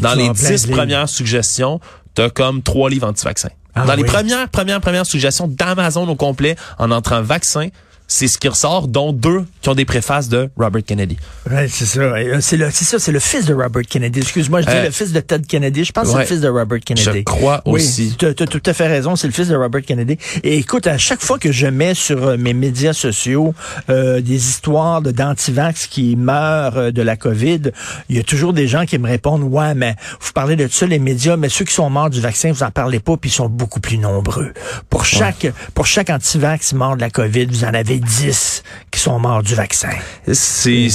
dans 0.01 0.15
les 0.15 0.31
dix 0.31 0.67
premières 0.67 1.09
suggestions, 1.09 1.81
t'as 2.15 2.31
comme 2.31 2.63
trois 2.63 2.89
livres 2.91 3.09
anti-vaccins. 3.09 3.51
Ah 3.75 3.85
dans 3.87 3.95
les 3.95 4.05
premières, 4.05 4.49
premières, 4.49 4.81
premières 4.81 5.07
suggestions 5.07 5.49
d'Amazon 5.49 6.07
au 6.09 6.15
complet, 6.15 6.57
en 6.79 6.91
entrant 6.91 7.23
vaccin, 7.23 7.69
c'est 8.13 8.29
ce 8.29 8.37
qui 8.37 8.49
ressort, 8.49 8.89
dont 8.89 9.13
deux 9.15 9.45
qui 9.63 9.69
ont 9.71 9.75
des 9.75 9.87
préfaces 9.87 10.29
de 10.29 10.51
Robert 10.59 10.83
Kennedy. 10.85 11.17
Ouais, 11.51 11.67
c'est 11.69 11.87
ça. 11.87 12.01
C'est 12.41 12.57
le, 12.59 12.69
c'est 12.71 12.85
ça, 12.85 12.99
c'est 12.99 13.11
le 13.13 13.21
fils 13.21 13.47
de 13.47 13.55
Robert 13.55 13.83
Kennedy. 13.89 14.21
Excuse-moi, 14.21 14.61
je 14.61 14.67
dis 14.67 14.73
Euh, 14.77 14.85
le 14.85 14.91
fils 14.91 15.13
de 15.13 15.21
Ted 15.21 15.45
Kennedy. 15.47 15.85
Je 15.85 15.93
pense 15.93 16.05
que 16.09 16.13
c'est 16.13 16.19
le 16.19 16.25
fils 16.27 16.41
de 16.41 16.49
Robert 16.49 16.81
Kennedy. 16.81 17.05
Je 17.19 17.23
crois 17.23 17.63
oui, 17.65 17.81
aussi. 17.81 18.15
Tu 18.19 18.27
as 18.27 18.35
tout 18.35 18.63
à 18.67 18.75
fait 18.75 18.87
raison, 18.87 19.17
c'est 19.17 19.27
le 19.27 19.33
fils 19.33 19.49
de 19.49 19.57
Robert 19.57 19.81
Kennedy. 19.83 20.19
Et 20.43 20.59
écoute, 20.59 20.87
à 20.87 20.99
chaque 20.99 21.23
fois 21.23 21.39
que 21.39 21.53
je 21.53 21.67
mets 21.67 21.95
sur 21.95 22.23
euh, 22.23 22.37
mes 22.37 22.53
médias 22.53 22.93
sociaux 22.93 23.55
euh, 23.89 24.21
des 24.21 24.49
histoires 24.49 25.01
de 25.01 25.11
d'antivax 25.11 25.87
qui 25.87 26.15
meurent 26.17 26.77
euh, 26.77 26.91
de 26.91 27.01
la 27.01 27.17
COVID, 27.17 27.63
il 28.11 28.17
y 28.17 28.19
a 28.19 28.23
toujours 28.23 28.53
des 28.53 28.69
gens 28.69 28.85
qui 28.85 28.99
me 28.99 29.09
répondent 29.09 29.43
"Ouais, 29.45 29.75
mais 29.75 29.97
vous 30.21 30.33
parlez 30.33 30.57
de 30.57 30.69
ça 30.69 30.85
les 30.87 30.99
médias, 30.99 31.37
mais 31.39 31.49
ceux 31.49 31.65
qui 31.65 31.73
sont 31.75 31.89
morts 31.89 32.11
du 32.11 32.21
vaccin, 32.21 32.53
vous 32.53 32.63
en 32.63 32.71
parlez 32.71 33.01
pas 33.01 33.17
puis 33.17 33.31
ils 33.31 33.35
sont 33.35 33.49
beaucoup 33.49 33.81
plus 33.81 33.97
nombreux. 33.99 34.53
Pour 34.91 35.07
chaque 35.07 35.47
pour 35.75 35.87
chaque 35.87 36.11
antivax 36.11 36.75
mort 36.75 36.97
de 36.97 37.01
la 37.01 37.11
COVID, 37.11 37.47
vous 37.47 37.65
en 37.65 37.73
avez 37.75 38.02
10 38.03 38.63
qui 38.91 39.01
sont 39.01 39.19
morts 39.19 39.43
du 39.43 39.55
vaccin." 39.55 39.91
C'est, 40.33 40.89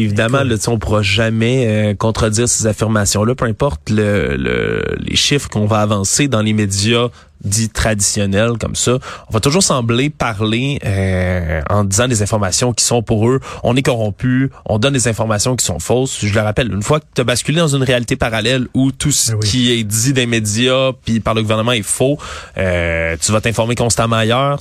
évidemment, 0.00 0.42
là, 0.44 0.56
tu 0.56 0.62
sais, 0.64 0.68
on 0.68 0.78
pourra 0.78 1.02
jamais 1.02 1.66
euh, 1.66 1.94
contredire 1.94 2.48
ces 2.48 2.66
affirmations-là, 2.66 3.34
peu 3.34 3.46
importe 3.46 3.90
le, 3.90 4.36
le- 4.36 4.96
les 5.00 5.16
chiffres 5.16 5.48
qu'on 5.48 5.66
va 5.66 5.80
avancer 5.80 6.28
dans 6.28 6.42
les 6.42 6.52
médias 6.52 7.08
dits 7.44 7.70
traditionnels 7.70 8.52
comme 8.60 8.76
ça. 8.76 8.98
On 9.28 9.32
va 9.32 9.40
toujours 9.40 9.64
sembler 9.64 10.10
parler 10.10 10.78
euh, 10.84 11.60
en 11.68 11.82
disant 11.82 12.06
des 12.06 12.22
informations 12.22 12.72
qui 12.72 12.84
sont 12.84 13.02
pour 13.02 13.28
eux. 13.28 13.40
On 13.64 13.74
est 13.74 13.82
corrompu, 13.82 14.50
on 14.64 14.78
donne 14.78 14.92
des 14.92 15.08
informations 15.08 15.56
qui 15.56 15.64
sont 15.64 15.80
fausses. 15.80 16.24
Je 16.24 16.32
le 16.32 16.40
rappelle, 16.40 16.72
une 16.72 16.82
fois 16.84 17.00
que 17.00 17.06
tu 17.12 17.20
as 17.20 17.24
basculé 17.24 17.58
dans 17.58 17.74
une 17.74 17.82
réalité 17.82 18.14
parallèle 18.14 18.68
où 18.74 18.92
tout 18.92 19.10
ce 19.10 19.32
Oui. 19.32 19.40
qui 19.48 19.72
est 19.72 19.82
dit 19.82 20.12
des 20.12 20.26
médias 20.26 20.92
puis 21.04 21.18
par 21.18 21.34
le 21.34 21.42
gouvernement 21.42 21.72
est 21.72 21.82
faux, 21.82 22.16
euh, 22.58 23.16
tu 23.20 23.32
vas 23.32 23.40
t'informer 23.40 23.74
constamment 23.74 24.16
ailleurs 24.16 24.60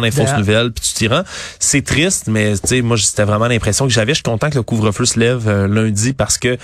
les 0.00 0.10
fausses 0.10 0.24
D'ailleurs- 0.24 0.38
nouvelles, 0.38 0.72
puis 0.72 0.84
tu 0.88 0.94
t'y 0.94 1.08
rends. 1.08 1.22
C'est 1.58 1.82
triste, 1.84 2.24
mais 2.28 2.52
tu 2.54 2.68
sais, 2.68 2.82
moi, 2.82 2.96
c'était 2.96 3.24
vraiment 3.24 3.46
l'impression 3.48 3.86
que 3.86 3.92
j'avais. 3.92 4.12
Je 4.12 4.16
suis 4.16 4.22
content 4.22 4.50
que 4.50 4.56
le 4.56 4.62
couvre-feu 4.62 5.04
se 5.04 5.18
lève 5.18 5.48
euh, 5.48 5.66
lundi 5.68 6.12
parce 6.12 6.38
que 6.38 6.56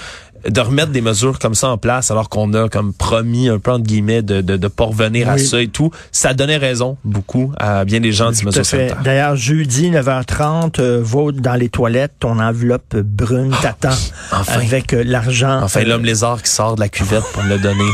de 0.49 0.59
remettre 0.63 0.91
des 0.91 1.03
mesures 1.03 1.39
comme 1.39 1.55
ça 1.55 1.69
en 1.69 1.77
place, 1.77 2.11
alors 2.11 2.31
qu'on 2.31 2.55
a 2.55 2.71
comme 2.71 2.95
promis 2.95 3.51
un 3.51 3.59
peu 3.59 3.73
entre 3.73 3.85
guillemets 3.85 4.23
de 4.23 4.41
de, 4.41 4.57
de 4.57 4.69
pas 4.69 4.85
revenir 4.85 5.29
à 5.29 5.37
ça 5.37 5.61
et 5.61 5.69
tout, 5.69 5.91
ça 6.13 6.33
donnait 6.33 6.57
raison 6.57 6.97
beaucoup 7.05 7.53
à 7.59 7.85
bien 7.85 8.01
des 8.01 8.11
gens 8.11 8.31
de 8.33 8.47
mesures. 8.47 8.65
D'ailleurs, 9.05 9.37
jeudi, 9.37 9.91
9h30, 9.91 10.81
euh, 10.81 11.03
va 11.05 11.21
dans 11.35 11.55
les 11.57 11.69
toilettes, 11.69 12.13
ton 12.21 12.39
enveloppe 12.39 12.97
brune 12.97 13.55
t'attend 13.61 13.91
enfin. 14.33 14.53
avec 14.55 14.95
euh, 14.95 15.03
l'argent. 15.05 15.61
Enfin, 15.63 15.81
Euh, 15.83 15.85
l'homme 15.85 16.07
lézard 16.07 16.43
qui 16.43 16.51
sort 16.51 16.75
de 16.77 16.81
la 16.81 16.89
cuvette 16.89 17.25
pour 17.35 17.43
me 17.45 17.51
le 17.51 17.59
donner. 17.59 17.91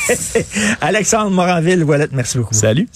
Alexandre 0.80 1.30
Moranville, 1.30 1.84
voilà, 1.84 2.06
merci 2.10 2.38
beaucoup. 2.38 2.54
Salut. 2.54 2.84